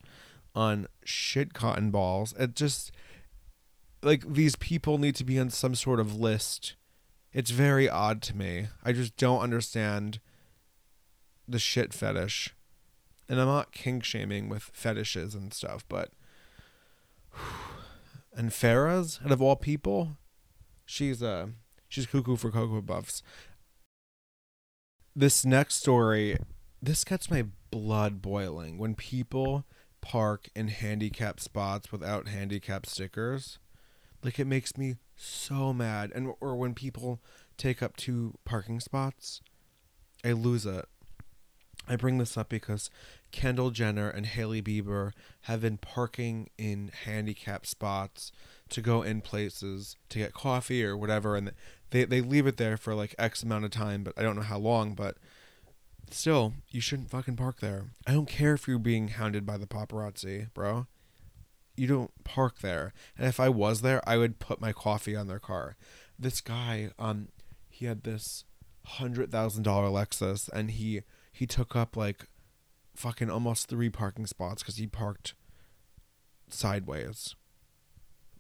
on 0.55 0.87
shit 1.05 1.55
cotton 1.55 1.91
balls? 1.91 2.35
It 2.39 2.55
just 2.55 2.93
like 4.03 4.33
these 4.33 4.57
people 4.57 4.99
need 4.99 5.17
to 5.17 5.25
be 5.25 5.39
on 5.39 5.51
some 5.51 5.75
sort 5.75 6.01
of 6.01 6.15
list. 6.15 6.75
It's 7.33 7.51
very 7.51 7.89
odd 7.89 8.23
to 8.23 8.37
me. 8.37 8.69
I 8.85 8.93
just 8.93 9.17
don't 9.17 9.41
understand 9.41 10.21
the 11.49 11.59
shit 11.59 11.93
fetish. 11.93 12.55
And 13.29 13.41
I'm 13.41 13.47
not 13.47 13.73
kink 13.73 14.05
shaming 14.05 14.49
with 14.49 14.71
fetishes 14.73 15.35
and 15.35 15.53
stuff, 15.53 15.85
but 15.89 16.11
and 18.35 18.51
Farrah's 18.51 19.21
out 19.25 19.33
of 19.33 19.43
all 19.43 19.57
people, 19.57 20.17
she's 20.85 21.23
uh 21.23 21.47
she's 21.89 22.07
cuckoo 22.07 22.37
for 22.37 22.51
cocoa 22.51 22.83
buffs. 22.83 23.23
This 25.17 25.45
next 25.45 25.77
story, 25.77 26.37
this 26.85 27.05
gets 27.05 27.31
my 27.31 27.47
blood 27.71 28.21
boiling 28.21 28.79
when 28.79 28.95
people 28.95 29.65
park 30.01 30.49
in 30.55 30.69
handicap 30.69 31.41
spots 31.41 31.91
without 31.91 32.29
handicap 32.29 32.87
stickers. 32.87 33.59
Like 34.23 34.39
it 34.39 34.47
makes 34.47 34.77
me 34.77 34.97
so 35.17 35.73
mad. 35.73 36.13
And 36.15 36.33
or 36.41 36.57
when 36.57 36.75
people 36.75 37.21
take 37.57 37.83
up 37.83 37.97
two 37.97 38.35
parking 38.45 38.81
spots, 38.81 39.41
I 40.25 40.33
lose 40.33 40.67
it. 40.67 40.87
I 41.87 41.97
bring 41.97 42.17
this 42.17 42.39
up 42.39 42.49
because 42.49 42.89
Kendall 43.31 43.71
Jenner 43.71 44.09
and 44.09 44.25
Hailey 44.25 44.63
Bieber 44.63 45.13
have 45.43 45.61
been 45.61 45.77
parking 45.77 46.49
in 46.57 46.91
handicap 47.05 47.67
spots 47.67 48.33
to 48.71 48.81
go 48.81 49.03
in 49.03 49.21
places 49.21 49.97
to 50.09 50.19
get 50.19 50.33
coffee 50.33 50.83
or 50.85 50.97
whatever 50.97 51.37
and 51.37 51.53
they 51.91 52.05
they 52.05 52.21
leave 52.21 52.47
it 52.47 52.57
there 52.57 52.77
for 52.77 52.95
like 52.95 53.15
X 53.19 53.43
amount 53.43 53.65
of 53.65 53.71
time, 53.71 54.03
but 54.03 54.15
I 54.19 54.23
don't 54.23 54.37
know 54.37 54.43
how 54.43 54.59
long, 54.59 54.95
but 54.95 55.17
still, 56.11 56.55
you 56.71 56.81
shouldn't 56.81 57.11
fucking 57.11 57.37
park 57.37 57.61
there. 57.61 57.87
I 58.07 58.13
don't 58.13 58.29
care 58.29 58.55
if 58.55 58.67
you're 58.67 58.79
being 58.79 59.09
hounded 59.09 59.47
by 59.47 59.57
the 59.57 59.67
paparazzi, 59.67 60.53
bro 60.53 60.87
you 61.77 61.87
don't 61.87 62.11
park 62.25 62.61
there. 62.61 62.93
And 63.17 63.27
if 63.27 63.41
I 63.41 63.49
was 63.49 63.81
there, 63.81 64.07
I 64.09 64.17
would 64.17 64.39
put 64.39 64.61
my 64.61 64.73
coffee 64.73 65.17
on 65.17 65.27
their 65.27 65.39
car. 65.39 65.77
This 66.19 66.41
guy, 66.41 66.91
um, 66.99 67.29
he 67.69 67.87
had 67.87 68.05
this 68.05 68.45
hundred 68.85 69.33
thousand 69.33 69.63
dollar 69.65 69.89
Lexus, 69.89 70.49
and 70.49 70.71
he 70.71 71.03
he 71.33 71.47
took 71.47 71.75
up 71.75 71.97
like 71.97 72.27
fucking 72.95 73.31
almost 73.31 73.69
three 73.69 73.91
parking 73.91 74.27
spots 74.27 74.63
because 74.63 74.77
he 74.77 74.87
parked 74.87 75.35
sideways, 76.49 77.35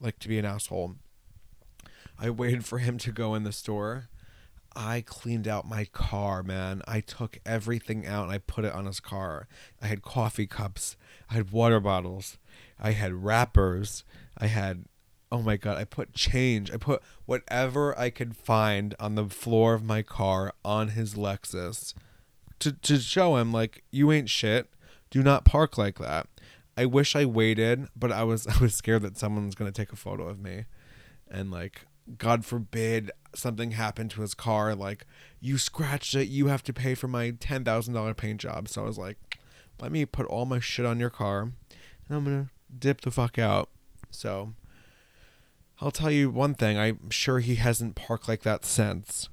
like 0.00 0.18
to 0.20 0.29
be 0.29 0.38
an 0.38 0.44
asshole. 0.44 0.96
I 2.18 2.31
waited 2.31 2.64
for 2.64 2.79
him 2.79 2.98
to 2.98 3.11
go 3.11 3.35
in 3.35 3.42
the 3.42 3.53
store. 3.53 4.09
I 4.76 5.02
cleaned 5.02 5.46
out 5.46 5.68
my 5.68 5.84
car, 5.87 6.42
man. 6.42 6.82
I 6.87 7.00
took 7.00 7.38
everything 7.46 8.06
out 8.06 8.24
and 8.24 8.32
I 8.32 8.38
put 8.38 8.64
it 8.64 8.72
on 8.72 8.87
his 8.87 9.00
car. 9.00 9.46
I 9.80 9.87
had 9.87 10.02
coffee 10.02 10.46
cups, 10.46 10.96
I 11.30 11.34
had 11.34 11.50
water 11.50 11.80
bottles, 11.80 12.38
I 12.78 12.92
had 12.92 13.24
wrappers. 13.24 14.04
I 14.37 14.46
had 14.48 14.87
oh 15.30 15.42
my 15.42 15.56
god, 15.56 15.76
I 15.76 15.84
put 15.84 16.12
change. 16.12 16.70
I 16.70 16.76
put 16.76 17.02
whatever 17.26 17.98
I 17.98 18.10
could 18.10 18.37
find 18.37 18.94
on 19.00 19.16
the 19.16 19.28
floor 19.28 19.74
of 19.74 19.82
my 19.82 20.02
car 20.02 20.52
on 20.64 20.88
his 20.88 21.14
Lexus 21.14 21.94
to 22.60 22.72
to 22.72 22.98
show 22.98 23.37
him 23.37 23.52
like 23.52 23.84
you 23.90 24.12
ain't 24.12 24.28
shit. 24.28 24.70
Do 25.10 25.22
not 25.22 25.44
park 25.44 25.76
like 25.76 25.98
that. 25.98 26.28
I 26.76 26.87
wish 26.87 27.14
I 27.14 27.24
waited, 27.24 27.88
but 27.96 28.12
I 28.12 28.24
was 28.24 28.46
I 28.46 28.58
was 28.58 28.74
scared 28.74 29.02
that 29.02 29.18
someone 29.18 29.46
was 29.46 29.54
going 29.54 29.70
to 29.70 29.76
take 29.76 29.92
a 29.92 29.96
photo 29.96 30.28
of 30.28 30.40
me 30.40 30.64
and 31.30 31.50
like 31.50 31.87
god 32.19 32.45
forbid 32.45 33.11
something 33.35 33.73
happened 33.73 34.11
to 34.11 34.21
his 34.21 34.35
car 34.35 34.75
like 34.75 35.07
you 35.45 35.59
scratched 35.59 36.14
it, 36.14 36.29
you 36.29 36.47
have 36.47 36.62
to 36.62 36.73
pay 36.73 36.95
for 36.95 37.07
my 37.07 37.31
$10,000 37.31 38.17
paint 38.17 38.40
job. 38.40 38.67
So 38.67 38.83
I 38.83 38.87
was 38.87 38.97
like, 38.97 39.19
let 39.79 39.93
me 39.93 40.07
put 40.07 40.25
all 40.25 40.47
my 40.47 40.59
shit 40.59 40.87
on 40.87 40.99
your 40.99 41.11
car 41.11 41.43
and 41.43 42.17
I'm 42.17 42.25
to 42.25 42.49
dip 42.79 43.03
the 43.03 43.11
fuck 43.11 43.38
out. 43.38 43.69
So 44.11 44.55
I'll 45.83 45.90
tell 45.90 46.11
you 46.11 46.31
one 46.31 46.55
thing, 46.55 46.79
I'm 46.79 47.11
sure 47.11 47.40
he 47.40 47.57
hasn't 47.57 47.95
parked 47.95 48.27
like 48.27 48.43
that 48.43 48.64
since. 48.64 49.29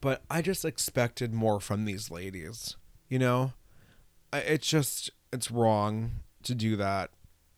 But 0.00 0.22
I 0.28 0.42
just 0.42 0.64
expected 0.64 1.32
more 1.32 1.60
from 1.60 1.84
these 1.84 2.10
ladies. 2.10 2.76
You 3.08 3.20
know? 3.20 3.52
It's 4.32 4.66
just 4.66 5.10
it's 5.32 5.52
wrong 5.52 6.22
to 6.42 6.54
do 6.54 6.74
that. 6.76 7.10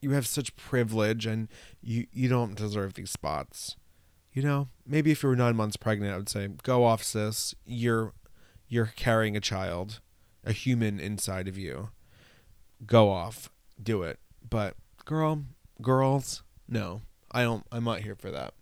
You 0.03 0.11
have 0.11 0.27
such 0.27 0.55
privilege 0.55 1.25
and 1.25 1.49
you 1.81 2.07
you 2.13 2.29
don't 2.29 2.55
deserve 2.55 2.93
these 2.93 3.11
spots. 3.11 3.77
You 4.39 4.45
know, 4.45 4.69
maybe 4.87 5.11
if 5.11 5.25
you 5.25 5.31
were 5.31 5.35
9 5.35 5.57
months 5.57 5.77
pregnant, 5.77 6.15
I 6.15 6.17
would 6.17 6.29
say 6.29 6.47
go 6.63 6.85
off 6.85 7.03
sis. 7.03 7.57
You're 7.67 8.13
you're 8.69 8.93
carrying 8.95 9.37
a 9.37 9.41
child, 9.41 9.99
a 10.45 10.53
human 10.53 11.01
inside 11.01 11.49
of 11.49 11.59
you. 11.59 11.89
Go 12.87 13.11
off. 13.11 13.51
Do 13.83 14.05
it. 14.05 14.21
But 14.49 14.77
girl, 15.05 15.43
girls, 15.83 16.45
no. 16.69 17.03
I 17.33 17.43
don't 17.43 17.67
I'm 17.73 17.83
not 17.83 18.03
here 18.03 18.15
for 18.15 18.31
that. 18.31 18.55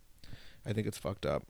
I 0.64 0.72
think 0.72 0.86
it's 0.86 0.96
fucked 0.96 1.26
up. 1.26 1.42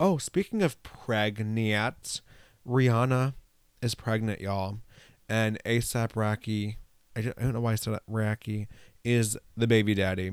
Oh, 0.00 0.18
speaking 0.18 0.60
of 0.60 0.82
pregnant, 0.82 2.22
Rihanna 2.66 3.34
is 3.80 3.94
pregnant, 3.94 4.40
y'all. 4.40 4.80
And 5.28 5.62
ASAP 5.64 6.16
Rocky, 6.16 6.78
I 7.14 7.20
don't 7.20 7.52
know 7.52 7.60
why 7.60 7.74
I 7.74 7.76
said 7.76 7.94
that, 7.94 8.02
Rocky, 8.08 8.66
is 9.04 9.38
the 9.56 9.68
baby 9.68 9.94
daddy. 9.94 10.32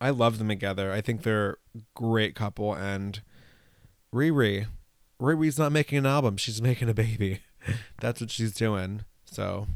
I 0.00 0.10
love 0.10 0.38
them 0.38 0.48
together. 0.48 0.92
I 0.92 1.00
think 1.00 1.22
they're 1.22 1.58
a 1.76 1.80
great 1.94 2.34
couple. 2.34 2.74
And 2.74 3.20
Riri, 4.14 4.66
Riri's 5.20 5.58
not 5.58 5.72
making 5.72 5.98
an 5.98 6.06
album. 6.06 6.36
She's 6.36 6.62
making 6.62 6.88
a 6.88 6.94
baby. 6.94 7.40
That's 8.00 8.20
what 8.20 8.30
she's 8.30 8.54
doing. 8.54 9.04
So 9.24 9.66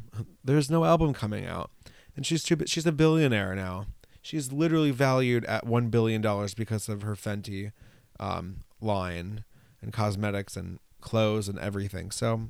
there's 0.43 0.71
no 0.71 0.85
album 0.85 1.13
coming 1.13 1.47
out 1.47 1.71
and 2.17 2.25
she's 2.25 2.43
too 2.43 2.57
she's 2.67 2.87
a 2.87 2.93
billionaire 2.93 3.55
now. 3.55 3.87
She's 4.23 4.53
literally 4.53 4.91
valued 4.91 5.45
at 5.45 5.67
one 5.67 5.89
billion 5.89 6.23
dollars 6.23 6.55
because 6.55 6.89
of 6.89 7.03
her 7.03 7.15
Fenty 7.15 7.73
um, 8.19 8.61
line 8.81 9.45
and 9.83 9.93
cosmetics 9.93 10.57
and 10.57 10.79
clothes 11.01 11.49
and 11.49 11.59
everything. 11.59 12.11
So 12.11 12.49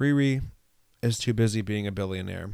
Riri 0.00 0.42
is 1.02 1.18
too 1.18 1.34
busy 1.34 1.60
being 1.60 1.86
a 1.86 1.92
billionaire. 1.92 2.50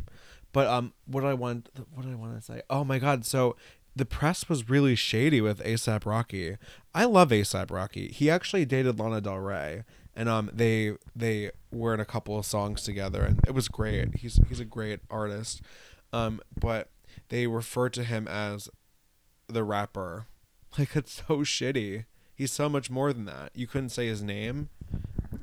But 0.52 0.66
um, 0.66 0.92
what 1.06 1.24
I 1.24 1.34
want, 1.34 1.68
what 1.94 2.04
do 2.06 2.12
I 2.12 2.14
want 2.14 2.36
to 2.36 2.42
say? 2.42 2.62
Oh 2.70 2.84
my 2.84 2.98
God! 2.98 3.24
So 3.24 3.56
the 3.94 4.06
press 4.06 4.48
was 4.48 4.68
really 4.68 4.94
shady 4.94 5.40
with 5.40 5.62
ASAP 5.62 6.06
Rocky. 6.06 6.56
I 6.94 7.04
love 7.04 7.30
ASAP 7.30 7.70
Rocky. 7.70 8.08
He 8.08 8.30
actually 8.30 8.64
dated 8.64 8.98
Lana 8.98 9.20
Del 9.20 9.38
Rey, 9.38 9.84
and 10.18 10.28
um 10.28 10.50
they 10.52 10.92
they 11.14 11.50
were 11.70 11.94
in 11.94 12.00
a 12.00 12.04
couple 12.04 12.36
of 12.36 12.44
songs 12.44 12.82
together 12.82 13.22
and 13.22 13.40
it 13.46 13.54
was 13.54 13.68
great 13.68 14.16
he's 14.16 14.38
he's 14.48 14.60
a 14.60 14.64
great 14.64 15.00
artist 15.08 15.62
um 16.12 16.40
but 16.60 16.90
they 17.28 17.46
refer 17.46 17.88
to 17.88 18.02
him 18.02 18.26
as 18.26 18.68
the 19.46 19.64
rapper 19.64 20.26
like 20.78 20.94
it's 20.96 21.22
so 21.28 21.38
shitty 21.38 22.04
he's 22.34 22.52
so 22.52 22.68
much 22.68 22.90
more 22.90 23.12
than 23.12 23.24
that 23.24 23.50
you 23.54 23.66
couldn't 23.66 23.90
say 23.90 24.08
his 24.08 24.20
name 24.20 24.68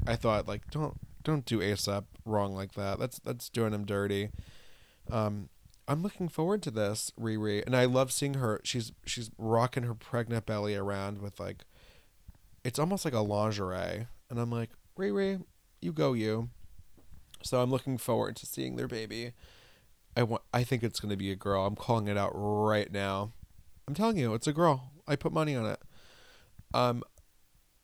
i 0.06 0.15
thought 0.15 0.48
like 0.48 0.70
don't 0.70 0.98
don't 1.24 1.46
do 1.46 1.60
asap 1.60 2.04
wrong 2.26 2.54
like 2.54 2.74
that 2.74 3.00
that's 3.00 3.20
that's 3.20 3.50
doing 3.50 3.74
him 3.74 3.86
dirty 3.86 4.30
um 5.12 5.50
i'm 5.88 6.02
looking 6.02 6.28
forward 6.28 6.63
to 6.63 6.72
this 6.72 7.12
riri 7.20 7.63
and 7.65 7.76
i 7.76 7.86
love 7.86 8.12
seeing 8.12 8.36
her 8.36 8.60
she's 8.63 8.91
she's 9.06 9.30
rocking 9.38 9.84
her 9.84 9.94
pregnant 9.94 10.46
belly 10.46 10.76
around 10.76 11.22
with 11.22 11.39
like 11.39 11.65
it's 12.63 12.80
almost 12.80 13.06
like 13.06 13.13
a 13.13 13.20
lingerie 13.20 14.08
and 14.30 14.39
I'm 14.39 14.52
like, 14.52 14.72
Ray, 14.98 15.39
you 15.82 15.94
go 15.94 16.13
you. 16.13 16.50
So 17.44 17.62
I'm 17.62 17.70
looking 17.70 17.98
forward 17.98 18.36
to 18.38 18.46
seeing 18.46 18.76
their 18.76 18.88
baby. 18.88 19.34
I 20.18 20.24
want 20.24 20.44
I 20.54 20.63
think 20.63 20.84
it's 20.84 21.00
gonna 21.00 21.18
be 21.18 21.32
a 21.32 21.36
girl. 21.36 21.65
I'm 21.65 21.76
calling 21.76 22.08
it 22.08 22.18
out 22.18 22.32
right 22.34 22.91
now. 22.91 23.34
I'm 23.88 23.94
telling 23.94 24.18
you, 24.18 24.34
it's 24.34 24.48
a 24.48 24.54
girl. 24.54 24.91
I 25.08 25.15
put 25.15 25.32
money 25.32 25.56
on 25.56 25.65
it. 25.65 25.80
Um 26.74 27.04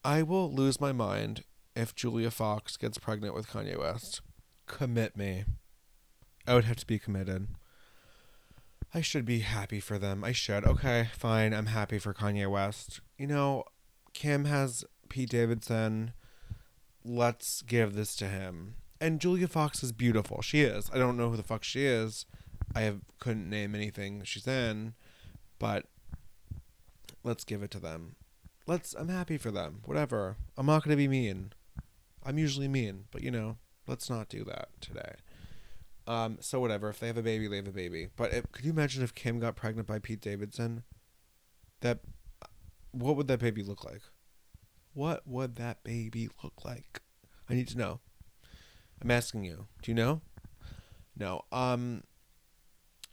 I 0.03 0.23
will 0.23 0.51
lose 0.51 0.81
my 0.81 0.91
mind 0.91 1.43
if 1.75 1.93
Julia 1.93 2.31
Fox 2.31 2.75
gets 2.75 2.97
pregnant 2.97 3.35
with 3.35 3.47
Kanye 3.47 3.77
West. 3.77 4.21
Commit 4.65 5.15
me. 5.15 5.45
I 6.47 6.53
would 6.55 6.65
have 6.65 6.77
to 6.77 6.87
be 6.87 6.99
committed. 6.99 7.47
I 8.93 9.01
should 9.01 9.25
be 9.25 9.39
happy 9.39 9.79
for 9.79 9.97
them. 9.97 10.23
I 10.23 10.31
should. 10.31 10.65
Okay, 10.65 11.09
fine. 11.13 11.53
I'm 11.53 11.67
happy 11.67 11.97
for 11.97 12.13
Kanye 12.13 12.49
West. 12.49 12.99
You 13.17 13.27
know, 13.27 13.63
Kim 14.13 14.45
has 14.45 14.83
Pete 15.09 15.29
Davidson 15.29 16.13
let's 17.03 17.61
give 17.61 17.93
this 17.93 18.15
to 18.17 18.27
him. 18.27 18.75
And 18.99 19.19
Julia 19.19 19.47
Fox 19.47 19.83
is 19.83 19.91
beautiful. 19.91 20.41
She 20.41 20.61
is. 20.61 20.89
I 20.93 20.97
don't 20.97 21.17
know 21.17 21.29
who 21.29 21.37
the 21.37 21.43
fuck 21.43 21.63
she 21.63 21.85
is. 21.85 22.25
I 22.75 22.81
have 22.81 23.01
couldn't 23.19 23.49
name 23.49 23.75
anything 23.75 24.23
she's 24.23 24.47
in, 24.47 24.93
but 25.59 25.85
let's 27.23 27.43
give 27.43 27.63
it 27.63 27.71
to 27.71 27.79
them. 27.79 28.15
Let's 28.67 28.93
I'm 28.93 29.09
happy 29.09 29.37
for 29.37 29.51
them. 29.51 29.81
Whatever. 29.85 30.37
I'm 30.57 30.67
not 30.67 30.83
to 30.83 30.95
be 30.95 31.07
mean. 31.07 31.53
I'm 32.23 32.37
usually 32.37 32.67
mean, 32.67 33.05
but 33.11 33.23
you 33.23 33.31
know, 33.31 33.57
let's 33.87 34.09
not 34.09 34.29
do 34.29 34.43
that 34.45 34.69
today. 34.79 35.15
Um, 36.11 36.39
so 36.41 36.59
whatever. 36.59 36.89
If 36.89 36.99
they 36.99 37.07
have 37.07 37.17
a 37.17 37.21
baby, 37.21 37.47
they 37.47 37.55
have 37.55 37.69
a 37.69 37.71
baby. 37.71 38.09
But 38.17 38.33
if, 38.33 38.51
could 38.51 38.65
you 38.65 38.71
imagine 38.71 39.01
if 39.01 39.15
Kim 39.15 39.39
got 39.39 39.55
pregnant 39.55 39.87
by 39.87 39.97
Pete 39.97 40.19
Davidson? 40.19 40.83
That, 41.79 41.99
what 42.91 43.15
would 43.15 43.29
that 43.29 43.39
baby 43.39 43.63
look 43.63 43.85
like? 43.85 44.01
What 44.93 45.25
would 45.25 45.55
that 45.55 45.85
baby 45.85 46.27
look 46.43 46.65
like? 46.65 47.01
I 47.49 47.53
need 47.53 47.69
to 47.69 47.77
know. 47.77 48.01
I'm 49.01 49.09
asking 49.09 49.45
you. 49.45 49.67
Do 49.81 49.89
you 49.89 49.95
know? 49.95 50.19
No. 51.17 51.43
Um. 51.49 52.03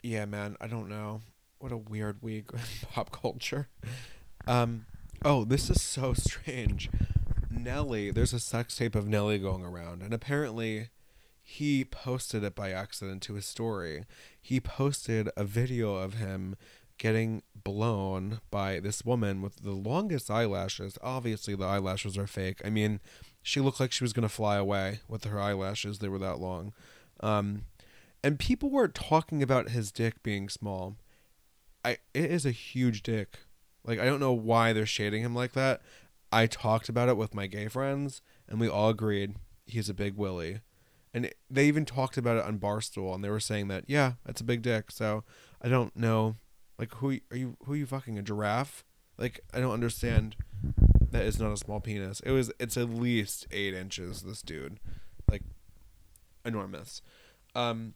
Yeah, 0.02 0.24
man. 0.24 0.56
I 0.60 0.66
don't 0.66 0.88
know. 0.88 1.20
What 1.60 1.70
a 1.70 1.76
weird 1.76 2.20
week 2.20 2.46
pop 2.92 3.12
culture. 3.12 3.68
Um. 4.48 4.86
Oh, 5.24 5.44
this 5.44 5.70
is 5.70 5.80
so 5.80 6.12
strange. 6.16 6.90
Nelly. 7.48 8.10
There's 8.10 8.32
a 8.32 8.40
sex 8.40 8.76
tape 8.76 8.96
of 8.96 9.06
Nelly 9.06 9.38
going 9.38 9.64
around, 9.64 10.02
and 10.02 10.12
apparently 10.12 10.88
he 11.50 11.82
posted 11.82 12.44
it 12.44 12.54
by 12.54 12.72
accident 12.72 13.22
to 13.22 13.32
his 13.32 13.46
story. 13.46 14.04
He 14.38 14.60
posted 14.60 15.30
a 15.34 15.44
video 15.44 15.94
of 15.94 16.12
him 16.12 16.56
getting 16.98 17.42
blown 17.64 18.40
by 18.50 18.80
this 18.80 19.02
woman 19.02 19.40
with 19.40 19.62
the 19.62 19.72
longest 19.72 20.30
eyelashes. 20.30 20.98
Obviously, 21.02 21.54
the 21.54 21.64
eyelashes 21.64 22.18
are 22.18 22.26
fake. 22.26 22.60
I 22.66 22.68
mean, 22.68 23.00
she 23.42 23.60
looked 23.60 23.80
like 23.80 23.92
she 23.92 24.04
was 24.04 24.12
going 24.12 24.28
to 24.28 24.34
fly 24.34 24.56
away 24.56 25.00
with 25.08 25.24
her 25.24 25.40
eyelashes. 25.40 26.00
They 26.00 26.10
were 26.10 26.18
that 26.18 26.38
long. 26.38 26.74
Um, 27.20 27.64
and 28.22 28.38
people 28.38 28.68
were 28.68 28.86
talking 28.86 29.42
about 29.42 29.70
his 29.70 29.90
dick 29.90 30.22
being 30.22 30.50
small. 30.50 30.96
I 31.82 31.92
it 32.12 32.30
is 32.30 32.44
a 32.44 32.50
huge 32.50 33.02
dick. 33.02 33.38
Like 33.84 33.98
I 33.98 34.04
don't 34.04 34.20
know 34.20 34.34
why 34.34 34.74
they're 34.74 34.84
shading 34.84 35.22
him 35.22 35.34
like 35.34 35.52
that. 35.52 35.80
I 36.30 36.46
talked 36.46 36.90
about 36.90 37.08
it 37.08 37.16
with 37.16 37.34
my 37.34 37.46
gay 37.46 37.68
friends 37.68 38.20
and 38.46 38.60
we 38.60 38.68
all 38.68 38.90
agreed 38.90 39.36
he's 39.66 39.88
a 39.88 39.94
big 39.94 40.14
willy 40.14 40.60
and 41.12 41.30
they 41.50 41.66
even 41.66 41.84
talked 41.84 42.16
about 42.16 42.36
it 42.36 42.44
on 42.44 42.58
Barstool, 42.58 43.14
and 43.14 43.24
they 43.24 43.30
were 43.30 43.40
saying 43.40 43.68
that 43.68 43.84
yeah, 43.86 44.14
that's 44.24 44.40
a 44.40 44.44
big 44.44 44.62
dick. 44.62 44.90
So 44.90 45.24
I 45.62 45.68
don't 45.68 45.94
know, 45.96 46.36
like 46.78 46.94
who 46.96 47.18
are 47.30 47.36
you? 47.36 47.56
Who 47.64 47.72
are 47.72 47.76
you 47.76 47.86
fucking 47.86 48.18
a 48.18 48.22
giraffe? 48.22 48.84
Like 49.16 49.40
I 49.52 49.60
don't 49.60 49.72
understand. 49.72 50.36
That 51.10 51.24
is 51.24 51.40
not 51.40 51.52
a 51.52 51.56
small 51.56 51.80
penis. 51.80 52.20
It 52.20 52.32
was. 52.32 52.52
It's 52.58 52.76
at 52.76 52.90
least 52.90 53.46
eight 53.50 53.72
inches. 53.72 54.22
This 54.22 54.42
dude, 54.42 54.78
like, 55.30 55.42
enormous. 56.44 57.00
Um, 57.54 57.94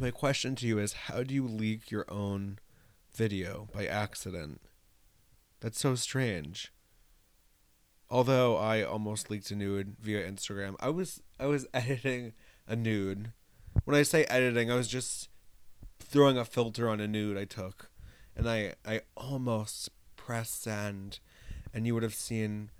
my 0.00 0.10
question 0.10 0.56
to 0.56 0.66
you 0.66 0.78
is: 0.78 0.92
How 0.92 1.22
do 1.22 1.34
you 1.34 1.46
leak 1.46 1.92
your 1.92 2.04
own 2.08 2.58
video 3.14 3.68
by 3.72 3.86
accident? 3.86 4.60
That's 5.60 5.78
so 5.78 5.94
strange 5.94 6.72
although 8.12 8.58
I 8.58 8.82
almost 8.82 9.30
leaked 9.30 9.50
a 9.50 9.56
nude 9.56 9.96
via 9.98 10.30
Instagram, 10.30 10.76
I 10.78 10.90
was 10.90 11.22
I 11.40 11.46
was 11.46 11.66
editing 11.74 12.34
a 12.68 12.76
nude. 12.76 13.32
When 13.84 13.96
I 13.96 14.02
say 14.02 14.24
editing, 14.26 14.70
I 14.70 14.76
was 14.76 14.86
just 14.86 15.30
throwing 15.98 16.36
a 16.36 16.44
filter 16.44 16.88
on 16.88 17.00
a 17.00 17.08
nude 17.08 17.38
I 17.38 17.46
took, 17.46 17.90
and 18.36 18.48
I 18.48 18.74
I 18.86 19.00
almost 19.16 19.88
pressed 20.14 20.62
send, 20.62 21.18
and 21.72 21.86
you 21.86 21.94
would 21.94 22.02
have 22.04 22.14
seen 22.14 22.70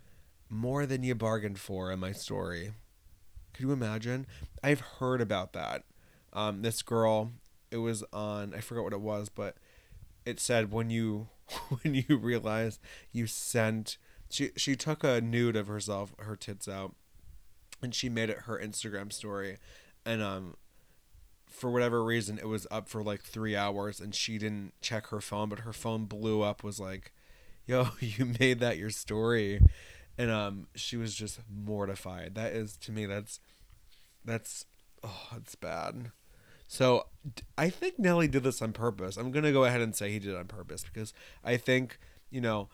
more 0.50 0.84
than 0.84 1.02
you 1.02 1.14
bargained 1.14 1.58
for 1.58 1.90
in 1.90 1.98
my 1.98 2.12
story. 2.12 2.74
Could 3.54 3.64
you 3.64 3.72
imagine? 3.72 4.26
I've 4.62 4.80
heard 4.80 5.22
about 5.22 5.54
that. 5.54 5.84
Um, 6.34 6.60
this 6.60 6.82
girl, 6.82 7.32
it 7.70 7.78
was 7.78 8.04
on 8.12 8.52
I 8.54 8.60
forgot 8.60 8.84
what 8.84 8.92
it 8.92 9.00
was, 9.00 9.30
but 9.30 9.56
it 10.26 10.38
said 10.38 10.70
when 10.70 10.90
you 10.90 11.28
when 11.82 11.94
you 11.94 12.18
realize 12.18 12.78
you 13.12 13.26
sent 13.26 13.96
she 14.32 14.50
she 14.56 14.76
took 14.76 15.04
a 15.04 15.20
nude 15.20 15.56
of 15.56 15.66
herself, 15.66 16.14
her 16.18 16.36
tits 16.36 16.66
out, 16.66 16.94
and 17.82 17.94
she 17.94 18.08
made 18.08 18.30
it 18.30 18.40
her 18.40 18.58
Instagram 18.58 19.12
story, 19.12 19.58
and 20.06 20.22
um, 20.22 20.56
for 21.46 21.70
whatever 21.70 22.02
reason, 22.02 22.38
it 22.38 22.48
was 22.48 22.66
up 22.70 22.88
for 22.88 23.02
like 23.02 23.20
three 23.20 23.54
hours, 23.54 24.00
and 24.00 24.14
she 24.14 24.38
didn't 24.38 24.72
check 24.80 25.08
her 25.08 25.20
phone, 25.20 25.50
but 25.50 25.60
her 25.60 25.72
phone 25.72 26.06
blew 26.06 26.40
up. 26.40 26.64
Was 26.64 26.80
like, 26.80 27.12
"Yo, 27.66 27.88
you 28.00 28.34
made 28.40 28.58
that 28.60 28.78
your 28.78 28.90
story," 28.90 29.60
and 30.16 30.30
um, 30.30 30.66
she 30.74 30.96
was 30.96 31.14
just 31.14 31.40
mortified. 31.50 32.34
That 32.34 32.52
is 32.54 32.78
to 32.78 32.92
me, 32.92 33.04
that's 33.04 33.38
that's 34.24 34.64
oh, 35.04 35.28
it's 35.36 35.54
bad. 35.54 36.10
So 36.66 37.04
I 37.58 37.68
think 37.68 37.98
Nelly 37.98 38.28
did 38.28 38.44
this 38.44 38.62
on 38.62 38.72
purpose. 38.72 39.18
I'm 39.18 39.30
gonna 39.30 39.52
go 39.52 39.66
ahead 39.66 39.82
and 39.82 39.94
say 39.94 40.10
he 40.10 40.18
did 40.18 40.30
it 40.30 40.36
on 40.36 40.46
purpose 40.46 40.84
because 40.84 41.12
I 41.44 41.58
think 41.58 41.98
you 42.30 42.40
know 42.40 42.70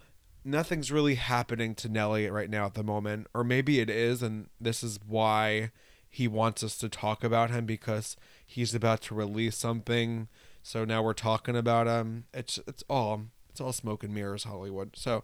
nothing's 0.49 0.91
really 0.91 1.17
happening 1.17 1.75
to 1.77 1.89
Nelly 1.89 2.29
right 2.31 2.49
now 2.49 2.67
at 2.67 2.75
the 2.75 2.83
moment, 2.83 3.27
or 3.35 3.45
maybe 3.45 3.81
it 3.81 3.91
is, 3.91 4.23
and 4.23 4.49
this 4.61 4.83
is 4.83 4.99
why 5.07 5.71
he 6.09 6.27
wants 6.27 6.65
us 6.65 6.79
to 6.79 6.89
talk 6.89 7.23
about 7.23 7.51
him 7.51 7.67
because 7.67 8.17
he's 8.45 8.75
about 8.75 9.03
to 9.03 9.15
release 9.15 9.57
something. 9.57 10.29
So 10.63 10.85
now 10.85 11.03
we're 11.03 11.13
talking 11.13 11.57
about 11.57 11.87
him. 11.87 12.25
It's 12.33 12.59
it's 12.67 12.83
all 12.89 13.27
it's 13.51 13.61
all 13.61 13.73
smoke 13.73 14.03
and 14.03 14.15
mirrors 14.15 14.45
Hollywood. 14.45 14.97
So 14.97 15.23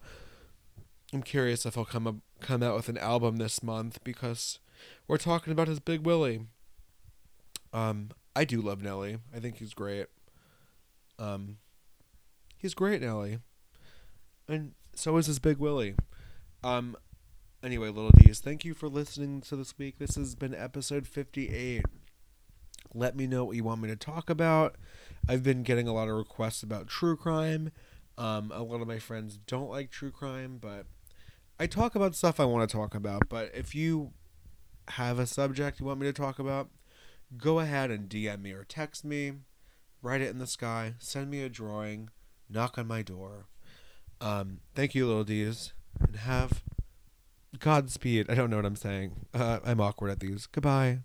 I'm 1.13 1.23
curious 1.23 1.65
if 1.65 1.75
he'll 1.75 1.85
come 1.85 2.07
up, 2.07 2.17
come 2.41 2.63
out 2.63 2.77
with 2.77 2.89
an 2.89 2.99
album 2.99 3.39
this 3.39 3.63
month 3.63 3.99
because 4.05 4.59
we're 5.09 5.17
talking 5.17 5.53
about 5.53 5.69
his 5.69 5.81
Big 5.81 6.05
Willie. 6.05 6.43
Um, 7.73 8.11
I 8.37 8.45
do 8.45 8.61
love 8.61 8.83
Nelly. 8.83 9.19
I 9.35 9.41
think 9.41 9.57
he's 9.57 9.75
great. 9.75 10.07
Um, 11.19 11.59
he's 12.59 12.75
great, 12.75 13.01
Nelly. 13.01 13.39
And 14.49 14.73
so 14.97 15.17
is 15.17 15.27
his 15.27 15.39
Big 15.39 15.59
Willie. 15.59 15.95
Um, 16.63 16.97
anyway, 17.63 17.89
little 17.89 18.11
D's, 18.11 18.41
thank 18.41 18.65
you 18.65 18.75
for 18.75 18.89
listening 18.89 19.41
to 19.43 19.57
this 19.57 19.77
week. 19.79 19.99
This 19.99 20.17
has 20.17 20.35
been 20.35 20.55
episode 20.55 21.07
58. 21.07 21.85
Let 22.95 23.17
me 23.17 23.27
know 23.27 23.45
what 23.45 23.57
you 23.57 23.65
want 23.65 23.83
me 23.83 23.89
to 23.89 23.97
talk 23.97 24.31
about. 24.31 24.77
I've 25.29 25.43
been 25.43 25.63
getting 25.63 25.89
a 25.89 25.93
lot 25.93 26.09
of 26.09 26.17
requests 26.17 26.63
about 26.63 26.87
true 26.87 27.17
crime. 27.17 27.73
Um, 28.17 28.53
a 28.55 28.63
lot 28.63 28.81
of 28.81 28.87
my 28.87 28.99
friends 28.99 29.39
don't 29.47 29.69
like 29.69 29.91
true 29.91 30.13
crime, 30.13 30.59
but 30.61 30.87
I 31.59 31.67
talk 31.67 31.95
about 31.95 32.15
stuff 32.15 32.39
I 32.39 32.45
want 32.45 32.69
to 32.69 32.77
talk 32.77 32.95
about. 32.95 33.29
But 33.29 33.51
if 33.55 33.75
you 33.75 34.13
have 34.89 35.19
a 35.19 35.27
subject 35.27 35.81
you 35.81 35.87
want 35.87 36.01
me 36.01 36.07
to 36.07 36.13
talk 36.13 36.39
about, 36.39 36.69
go 37.37 37.59
ahead 37.59 37.91
and 37.91 38.09
DM 38.09 38.43
me 38.43 38.53
or 38.53 38.65
text 38.65 39.05
me, 39.05 39.33
write 40.03 40.21
it 40.21 40.31
in 40.31 40.39
the 40.39 40.47
sky, 40.47 40.95
send 40.99 41.31
me 41.31 41.43
a 41.43 41.49
drawing, 41.49 42.11
knock 42.49 42.79
on 42.79 42.87
my 42.87 43.03
door. 43.03 43.47
Um, 44.25 44.61
thank 44.75 44.95
you, 44.95 45.07
little 45.07 45.23
D's, 45.23 45.75
and 46.01 46.17
have 46.17 46.63
Godspeed. 47.59 48.31
I 48.31 48.35
don't 48.35 48.49
know 48.49 48.57
what 48.57 48.65
I'm 48.65 48.75
saying. 48.75 49.27
Uh, 49.35 49.59
I'm 49.63 49.83
awkward 49.83 50.11
at 50.13 50.21
these. 50.21 50.47
Goodbye. 50.47 51.01